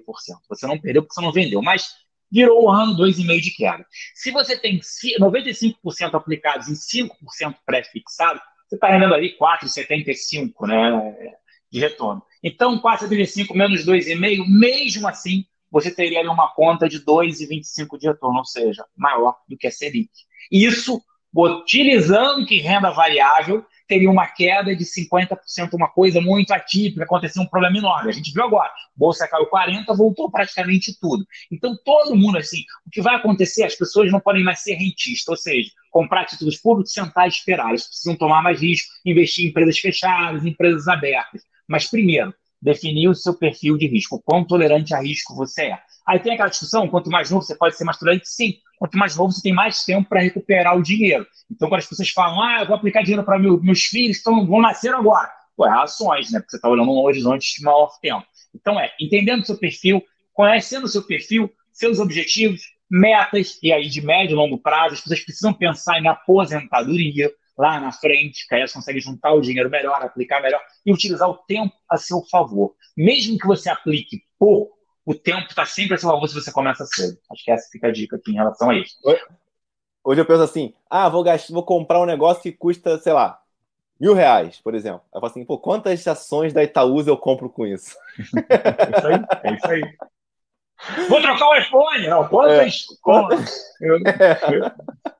[0.50, 1.88] Você não perdeu porque você não vendeu, mas
[2.32, 3.86] virou o ano 2,5% de queda.
[4.14, 4.80] Se você tem
[5.20, 11.34] 95% aplicados em 5% pré-fixado, você está rendendo ali 4,75% né,
[11.72, 12.22] de retorno.
[12.43, 18.39] Então, 4,75 menos 2,5, mesmo assim, você teria ali uma conta de 2,25 de retorno,
[18.39, 20.09] ou seja, maior do que a Selic.
[20.51, 21.01] Isso,
[21.36, 25.38] utilizando que renda variável, teria uma queda de 50%,
[25.74, 28.09] uma coisa muito atípica, aconteceu um problema enorme.
[28.09, 31.26] A gente viu agora, bolsa caiu 40%, voltou praticamente tudo.
[31.51, 35.28] Então, todo mundo, assim, o que vai acontecer, as pessoas não podem mais ser rentistas,
[35.28, 37.70] ou seja, comprar títulos públicos, sentar e esperar.
[37.70, 41.41] Eles precisam tomar mais risco, investir em empresas fechadas, em empresas abertas.
[41.68, 45.80] Mas, primeiro, definir o seu perfil de risco, quão tolerante a risco você é.
[46.08, 48.28] Aí tem aquela discussão, quanto mais novo você pode ser mais tolerante?
[48.30, 48.53] Sim.
[48.80, 51.26] Quanto mais novo você tem mais tempo para recuperar o dinheiro.
[51.51, 54.45] Então, quando as pessoas falam, ah, eu vou aplicar dinheiro para meu, meus filhos, então
[54.45, 55.30] vão nascer agora.
[55.60, 56.39] Ué, ações, né?
[56.39, 58.26] Porque você está olhando um horizonte de maior tempo.
[58.53, 60.03] Então, é, entendendo o seu perfil,
[60.34, 65.01] conhecendo o seu perfil, seus objetivos, metas, e aí de médio e longo prazo, as
[65.01, 69.70] pessoas precisam pensar em aposentadoria, lá na frente, que aí você consegue juntar o dinheiro
[69.70, 72.76] melhor, aplicar melhor e utilizar o tempo a seu favor.
[72.95, 76.86] Mesmo que você aplique pouco, o tempo está sempre a seu favor se você começa
[76.86, 77.18] cedo.
[77.32, 78.97] Acho que essa fica a dica aqui em relação a isso.
[80.03, 83.41] Hoje eu penso assim, ah, vou, gastar, vou comprar um negócio que custa, sei lá,
[83.99, 85.01] mil reais, por exemplo.
[85.14, 87.97] Eu falo assim, pô, quantas ações da Itaúsa eu compro com isso?
[88.49, 91.08] é isso aí, é isso aí.
[91.10, 92.08] Vou trocar o iPhone!
[92.08, 92.74] Não, quantas?
[92.74, 92.95] É.
[93.01, 93.64] quantas?
[93.82, 93.97] Eu...
[94.08, 95.16] É.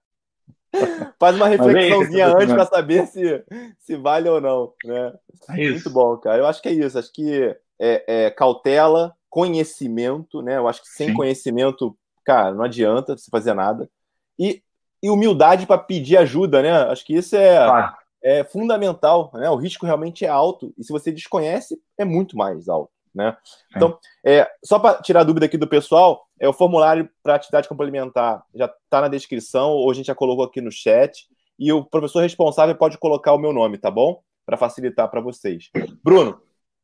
[1.20, 3.44] Faz uma reflexãozinha é antes para saber se,
[3.80, 4.74] se vale ou não.
[4.84, 5.14] Né?
[5.50, 6.40] É Muito bom, cara.
[6.40, 6.98] Eu acho que é isso.
[6.98, 10.58] Acho que é, é cautela, conhecimento, né?
[10.58, 11.14] Eu acho que sem Sim.
[11.14, 13.90] conhecimento, cara, não adianta você fazer nada.
[14.38, 14.62] E,
[15.02, 16.72] e humildade para pedir ajuda, né?
[16.72, 17.96] Acho que isso é, claro.
[18.24, 19.32] é fundamental.
[19.34, 19.50] Né?
[19.50, 20.74] O risco realmente é alto.
[20.78, 22.92] E se você desconhece, é muito mais alto.
[23.14, 23.36] Né?
[23.74, 23.78] É.
[23.78, 27.68] Então, é, só para tirar a dúvida aqui do pessoal, é o formulário para atividade
[27.68, 31.28] complementar já está na descrição, ou a gente já colocou aqui no chat,
[31.58, 34.22] e o professor responsável pode colocar o meu nome, tá bom?
[34.46, 35.70] Para facilitar para vocês.
[36.04, 36.40] Bruno,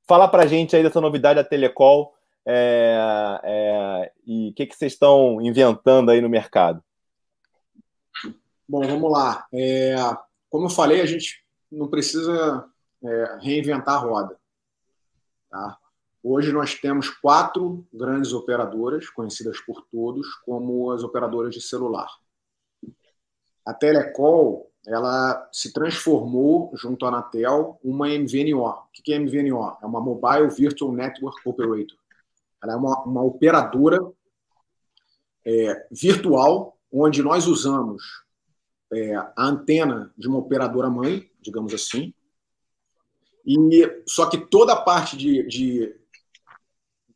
[0.07, 2.13] fala para a gente aí dessa novidade da Telecol
[2.45, 6.83] é, é, e o que, que vocês estão inventando aí no mercado.
[8.67, 9.45] Bom, vamos lá.
[9.53, 9.95] É,
[10.49, 12.65] como eu falei, a gente não precisa
[13.03, 14.37] é, reinventar a roda.
[15.49, 15.77] Tá?
[16.23, 22.07] Hoje nós temos quatro grandes operadoras, conhecidas por todos como as operadoras de celular.
[23.65, 28.65] A Telecol ela se transformou, junto à Anatel, uma MVNO.
[28.65, 29.77] O que é MVNO?
[29.81, 31.97] É uma Mobile Virtual Network Operator.
[32.61, 33.99] Ela é uma, uma operadora
[35.45, 38.23] é, virtual, onde nós usamos
[38.93, 42.13] é, a antena de uma operadora mãe, digamos assim,
[43.45, 45.95] E, só que toda a parte de, de,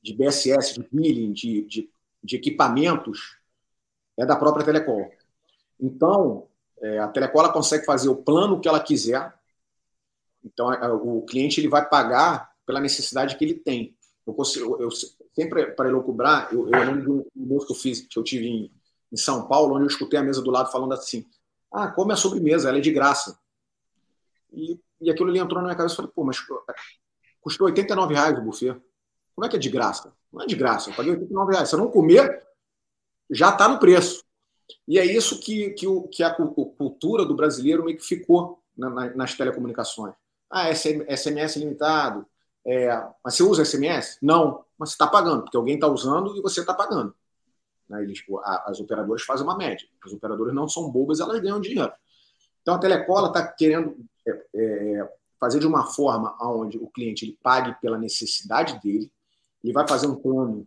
[0.01, 1.89] de BSS, de billing, de, de,
[2.23, 3.37] de, equipamentos,
[4.17, 5.09] é da própria Telecom.
[5.79, 6.47] Então,
[6.81, 9.33] é, a Telecom consegue fazer o plano que ela quiser.
[10.43, 10.69] Então,
[11.03, 13.95] o cliente ele vai pagar pela necessidade que ele tem.
[14.25, 14.89] Eu, consigo, eu
[15.33, 18.23] sempre, para ele cobrar, eu, eu lembro de um moço que eu fiz, que eu
[18.23, 18.71] tive em,
[19.11, 21.25] em São Paulo, onde eu escutei a mesa do lado falando assim:
[21.71, 23.39] ah, come a sobremesa, ela é de graça.
[24.51, 26.37] E, e aquilo ali entrou na minha cabeça e falei, pô, mas
[27.39, 28.75] custou 89 reais o buffet.
[29.37, 30.11] Como é que é de graça?
[30.33, 31.69] Não é de graça, eu paguei 89 reais.
[31.69, 32.43] Se eu não comer,
[33.29, 34.23] já está no preço.
[34.87, 38.89] E é isso que, que, o, que a cultura do brasileiro meio que ficou na,
[38.89, 40.15] na, nas telecomunicações.
[40.49, 42.25] Ah, SMS limitado.
[42.65, 42.89] É,
[43.23, 44.17] mas você usa SMS?
[44.23, 47.13] Não, mas você está pagando, porque alguém está usando e você está pagando.
[47.87, 48.01] Né?
[48.01, 49.87] Eles, tipo, as operadoras fazem uma média.
[50.03, 51.93] As operadoras não são bobas, elas ganham dinheiro.
[52.63, 53.95] Então a Telecola está querendo
[54.27, 55.09] é, é,
[55.39, 59.11] fazer de uma forma onde o cliente ele pague pela necessidade dele,
[59.67, 60.65] ele vai fazer um plano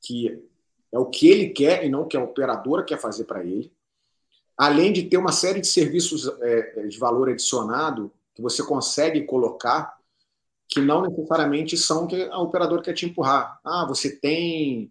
[0.00, 0.42] que
[0.90, 3.72] é o que ele quer e não o que a operadora quer fazer para ele,
[4.56, 9.98] além de ter uma série de serviços é, de valor adicionado que você consegue colocar
[10.66, 13.60] que não necessariamente são que a operadora quer te empurrar.
[13.64, 14.90] Ah, você tem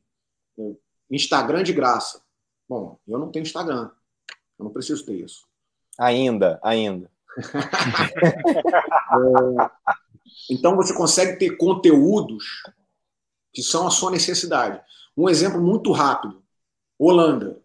[1.09, 2.21] Instagram de graça.
[2.67, 3.89] Bom, eu não tenho Instagram.
[4.57, 5.47] Eu não preciso ter isso.
[5.97, 7.09] Ainda, ainda.
[9.07, 9.71] é,
[10.51, 12.61] então você consegue ter conteúdos
[13.53, 14.81] que são a sua necessidade.
[15.15, 16.41] Um exemplo muito rápido:
[16.97, 17.61] Holanda.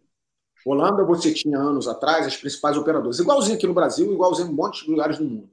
[0.67, 4.91] Holanda, você tinha anos atrás as principais operadoras, igualzinho aqui no Brasil, igualzinho em de
[4.91, 5.51] lugares do mundo.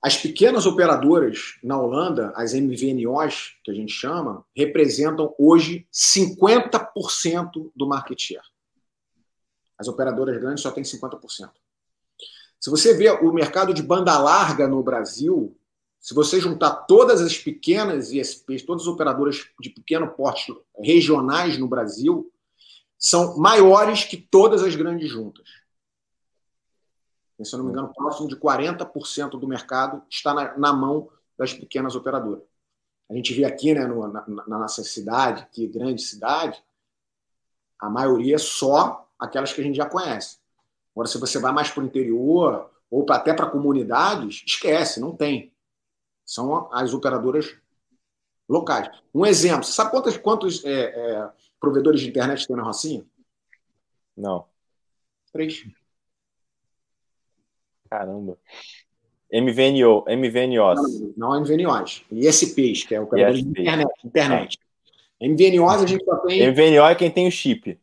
[0.00, 7.86] As pequenas operadoras na Holanda, as MVNOs, que a gente chama, representam hoje 50% do
[7.86, 8.44] market share.
[9.78, 11.50] As operadoras grandes só têm 50%.
[12.60, 15.56] Se você vê o mercado de banda larga no Brasil,
[16.04, 21.66] se você juntar todas as pequenas ISPs, todas as operadoras de pequeno porte regionais no
[21.66, 22.30] Brasil,
[22.98, 25.64] são maiores que todas as grandes juntas
[27.42, 31.52] se eu não me engano, próximo de 40% do mercado está na, na, mão das
[31.52, 32.42] pequenas operadoras.
[33.10, 36.62] A gente vê aqui né, no, na, na, nossa cidade, que grande cidade,
[37.78, 40.38] a maioria é só aquelas que a gente já conhece.
[40.92, 45.52] Agora, se você vai mais para o interior, ou até para comunidades, esquece, não tem.
[46.24, 47.56] São as operadoras
[48.48, 48.90] locais.
[49.14, 53.04] Um exemplo, você sabe quantos, quantos é, é, provedores de internet tem na Rocinha?
[54.16, 54.46] Não.
[55.32, 55.66] Três.
[57.90, 58.38] Caramba.
[59.32, 61.14] MVNO, MVNOs.
[61.16, 62.04] Não, não MVNOs.
[62.10, 63.90] ISPs, que é o operador de internet.
[64.04, 64.58] internet.
[65.20, 65.28] É.
[65.28, 66.50] MVNOs a gente só tem.
[66.50, 67.78] MVNO é quem tem o chip.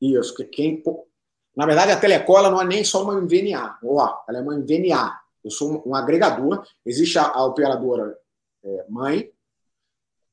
[0.00, 0.82] Isso, que quem.
[1.54, 3.78] Na verdade, a Telecola não é nem só uma MVNA.
[3.82, 5.20] Ó, ela é uma MVNA.
[5.46, 6.66] Eu sou um agregador.
[6.84, 8.18] Existe a, a operadora
[8.64, 9.30] é, mãe,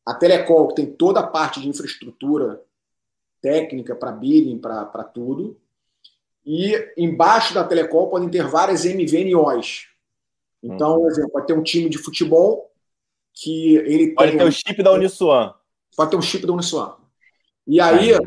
[0.03, 2.59] a Telecol, que tem toda a parte de infraestrutura
[3.39, 5.55] técnica para billing, para tudo.
[6.43, 9.87] E embaixo da Telecom podem ter várias MVNOs.
[10.63, 12.71] Então, por exemplo, pode ter um time de futebol
[13.33, 14.39] que ele pode tem.
[14.39, 15.53] Pode ter o chip da Uniswan.
[15.95, 16.95] Pode ter um chip da Uniswan.
[17.67, 18.17] E aí, é,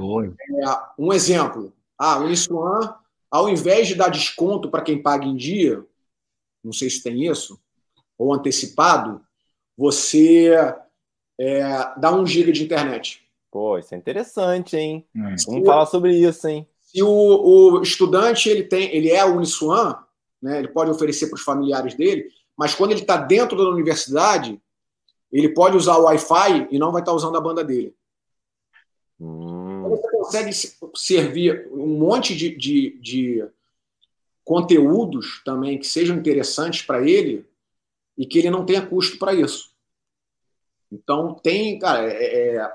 [0.96, 1.72] um exemplo.
[1.98, 2.94] Ah, Uniswan,
[3.28, 5.84] ao invés de dar desconto para quem paga em dia,
[6.66, 7.58] não sei se tem isso,
[8.18, 9.24] ou antecipado,
[9.76, 10.50] você
[11.38, 11.62] é,
[11.96, 13.22] dá um giga de internet.
[13.50, 15.06] Pô, isso é interessante, hein?
[15.14, 15.34] Hum.
[15.46, 16.68] Vamos falar sobre isso, hein?
[16.80, 19.96] Se o, o estudante ele tem, ele é Uniswan,
[20.42, 24.60] né, ele pode oferecer para os familiares dele, mas quando ele está dentro da universidade,
[25.30, 27.94] ele pode usar o Wi-Fi e não vai estar tá usando a banda dele.
[29.20, 29.84] Hum.
[29.86, 30.50] Então você consegue
[30.94, 33.48] servir um monte de, de, de
[34.46, 37.44] conteúdos também que sejam interessantes para ele
[38.16, 39.72] e que ele não tenha custo para isso.
[40.90, 42.72] Então tem, cara, é, é,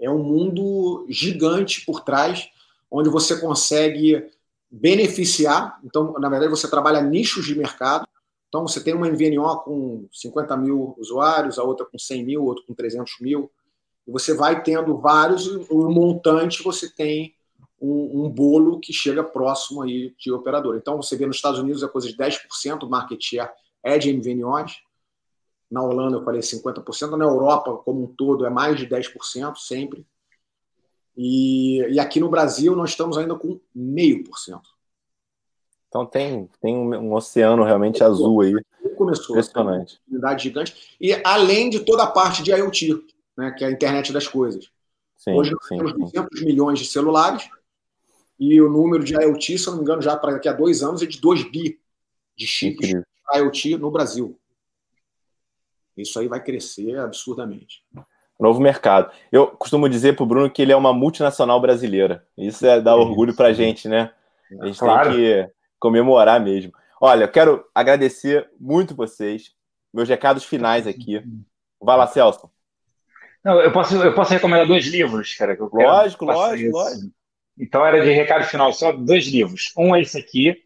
[0.00, 2.48] é um mundo gigante por trás
[2.90, 4.26] onde você consegue
[4.70, 5.78] beneficiar.
[5.84, 8.08] Então, na verdade, você trabalha nichos de mercado.
[8.48, 12.64] Então, você tem uma MVNO com 50 mil usuários, a outra com 100 mil, outra
[12.66, 13.50] com 300 mil.
[14.06, 17.35] E você vai tendo vários, o montante você tem
[17.80, 20.76] um, um, bolo que chega próximo aí de operador.
[20.76, 23.50] Então, você vê nos Estados Unidos é coisa de 10% do market share
[23.82, 24.82] é de MVNOs.
[25.70, 27.16] Na Holanda, eu falei 50%.
[27.16, 30.06] Na Europa, como um todo, é mais de 10% sempre.
[31.16, 34.76] E, e aqui no Brasil nós estamos ainda com meio por cento.
[35.88, 38.54] Então tem, tem um, oceano realmente azul aí.
[38.96, 39.36] Começou.
[39.36, 39.98] Impressionante.
[40.08, 40.96] Uma gigante.
[41.00, 43.02] E além de toda a parte de IoT,
[43.36, 44.70] né, que é a internet das coisas.
[45.16, 46.44] Sim, Hoje nós sim, temos 200 sim.
[46.44, 47.48] milhões de celulares
[48.38, 50.82] e o número de IoT, se eu não me engano, já para daqui a dois
[50.82, 51.78] anos é de 2 bi
[52.36, 52.92] de chips
[53.34, 54.38] IoT no Brasil.
[55.96, 57.82] Isso aí vai crescer absurdamente.
[58.38, 59.10] Novo mercado.
[59.32, 62.26] Eu costumo dizer para o Bruno que ele é uma multinacional brasileira.
[62.36, 64.12] Isso é dar orgulho para a gente, né?
[64.60, 65.10] A gente claro.
[65.10, 66.72] tem que comemorar mesmo.
[67.00, 69.54] Olha, eu quero agradecer muito vocês.
[69.92, 71.22] Meus recados finais aqui.
[71.80, 72.50] Vai lá, Celso.
[73.42, 75.56] Não, eu posso, eu posso recomendar dois livros, cara.
[75.56, 77.10] Que eu lógico, lógico, lógico.
[77.58, 79.72] Então era de recado final só dois livros.
[79.76, 80.56] Um é esse aqui,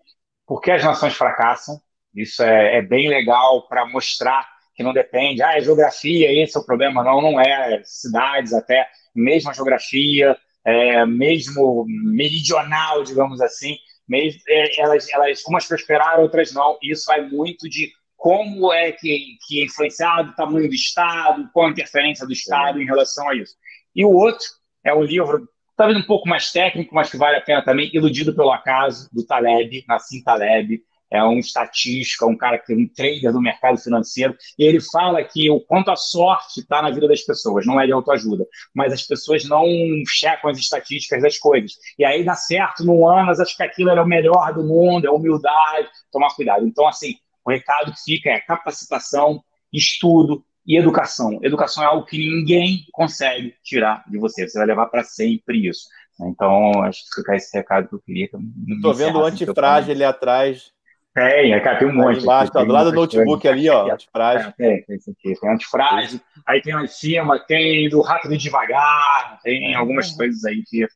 [0.46, 1.80] Por que as Nações Fracassam.
[2.14, 6.60] Isso é, é bem legal para mostrar que não depende, ah, é geografia, esse é
[6.60, 7.04] o problema.
[7.04, 7.82] Não, não é.
[7.84, 13.76] Cidades até, mesma geografia, é, mesmo meridional, digamos assim,
[14.08, 16.78] mesmo, é, elas, elas, umas prosperaram, outras não.
[16.82, 21.68] Isso vai muito de como é que, que é influenciado o tamanho do Estado, qual
[21.68, 23.54] a interferência do Estado em relação a isso.
[23.94, 24.46] E o outro
[24.84, 25.48] é um livro,
[25.80, 29.24] talvez um pouco mais técnico, mas que vale a pena também, Iludido pelo Acaso, do
[29.24, 33.78] Taleb, Nassim Taleb, é um estatístico, é um cara que é um trader do mercado
[33.78, 37.80] financeiro, e ele fala que o quanto a sorte está na vida das pessoas, não
[37.80, 39.64] é de autoajuda, mas as pessoas não
[40.06, 41.72] checam as estatísticas das coisas.
[41.98, 45.10] E aí dá certo no ano, acho que aquilo era o melhor do mundo, é
[45.10, 46.66] humildade, tomar cuidado.
[46.66, 51.38] Então, assim, o recado que fica é capacitação, estudo e educação.
[51.42, 55.88] Educação é algo que ninguém consegue tirar de você, você vai levar para sempre isso.
[56.20, 58.28] Então, acho que fica esse recado que eu queria.
[58.68, 60.72] Estou vendo o antifrágil ali atrás
[61.12, 62.22] tem, cara, tem um monte.
[62.22, 64.52] Embaixo, aqui, do lado do notebook ali, ó, antifrágil.
[64.56, 65.34] tem, tem isso aqui.
[65.40, 70.44] Tem antifrágil, aí tem lá em cima, tem do Rápido e Devagar, tem algumas coisas
[70.44, 70.86] aí que.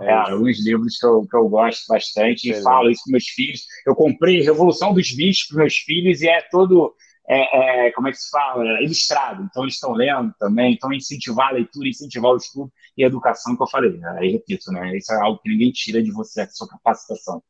[0.00, 3.26] É, é alguns livros que eu, que eu gosto bastante e falo isso com meus
[3.26, 3.62] filhos.
[3.86, 6.94] Eu comprei Revolução dos Bichos para meus filhos e é todo,
[7.28, 8.64] é, é, como é que se fala?
[8.78, 9.42] É ilustrado.
[9.44, 13.56] Então eles estão lendo também, então incentivar a leitura, incentivar o estudo e a educação
[13.56, 14.00] que eu falei.
[14.18, 14.96] Aí repito, né?
[14.96, 17.42] Isso é algo que ninguém tira de você, a sua capacitação.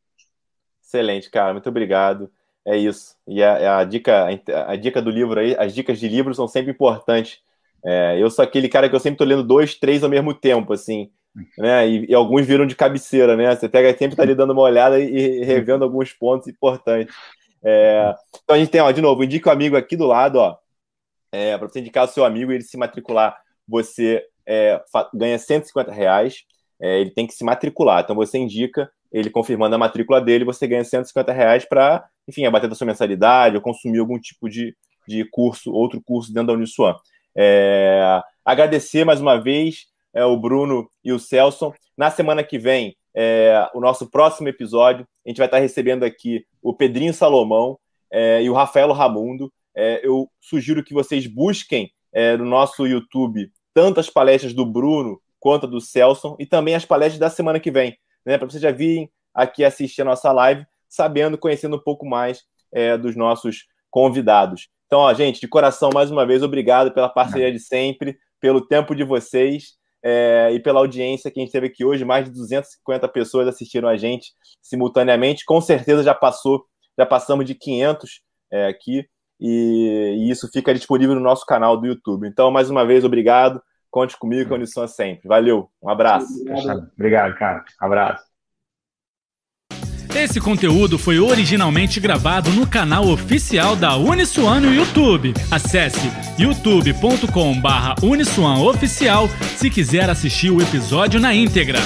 [0.82, 1.52] Excelente, cara.
[1.52, 2.30] Muito obrigado.
[2.64, 3.16] É isso.
[3.26, 4.28] E a, a dica,
[4.68, 7.40] a, dica do livro aí, as dicas de livro são sempre importantes.
[7.84, 10.72] É, eu sou aquele cara que eu sempre tô lendo dois, três ao mesmo tempo,
[10.72, 11.10] assim,
[11.58, 11.88] né?
[11.88, 13.56] E, e alguns viram de cabeceira, né?
[13.56, 17.12] Você pega sempre tá ali dando uma olhada e revendo alguns pontos importantes.
[17.64, 20.56] É, então a gente tem, ó, de novo, indica o amigo aqui do lado, ó.
[21.30, 24.82] É, para você indicar o seu amigo e ele se matricular, você é,
[25.14, 26.44] ganha 150 reais.
[26.80, 28.02] É, ele tem que se matricular.
[28.02, 32.68] Então você indica ele confirmando a matrícula dele, você ganha 150 reais para, enfim, abater
[32.68, 34.74] da sua mensalidade ou consumir algum tipo de,
[35.06, 36.96] de curso, outro curso dentro da Uniswan.
[37.36, 41.72] É, agradecer mais uma vez é, o Bruno e o Celso.
[41.96, 46.44] Na semana que vem, é, o nosso próximo episódio, a gente vai estar recebendo aqui
[46.62, 47.78] o Pedrinho Salomão
[48.10, 49.52] é, e o Rafaelo Ramundo.
[49.74, 55.20] É, eu sugiro que vocês busquem é, no nosso YouTube tanto as palestras do Bruno
[55.40, 58.70] quanto do Celso e também as palestras da semana que vem né, para vocês já
[58.70, 62.42] virem aqui assistir a nossa live, sabendo, conhecendo um pouco mais
[62.72, 64.68] é, dos nossos convidados.
[64.86, 68.94] Então, ó, gente, de coração, mais uma vez, obrigado pela parceria de sempre, pelo tempo
[68.94, 72.04] de vocês é, e pela audiência que a gente teve aqui hoje.
[72.04, 75.44] Mais de 250 pessoas assistiram a gente simultaneamente.
[75.44, 76.64] Com certeza já passou,
[76.98, 79.06] já passamos de 500 é, aqui.
[79.40, 82.28] E, e, isso fica disponível no nosso canal do YouTube.
[82.28, 83.60] Então, mais uma vez, obrigado.
[83.90, 85.28] Conte comigo, condição sempre.
[85.28, 86.40] Valeu, um abraço.
[86.40, 87.64] Obrigado, Obrigado cara.
[87.78, 88.31] Abraço.
[90.14, 95.34] Esse conteúdo foi originalmente gravado no canal oficial da Uniswan no YouTube.
[95.50, 101.78] Acesse youtube.com/uniswanoficial se quiser assistir o episódio na íntegra.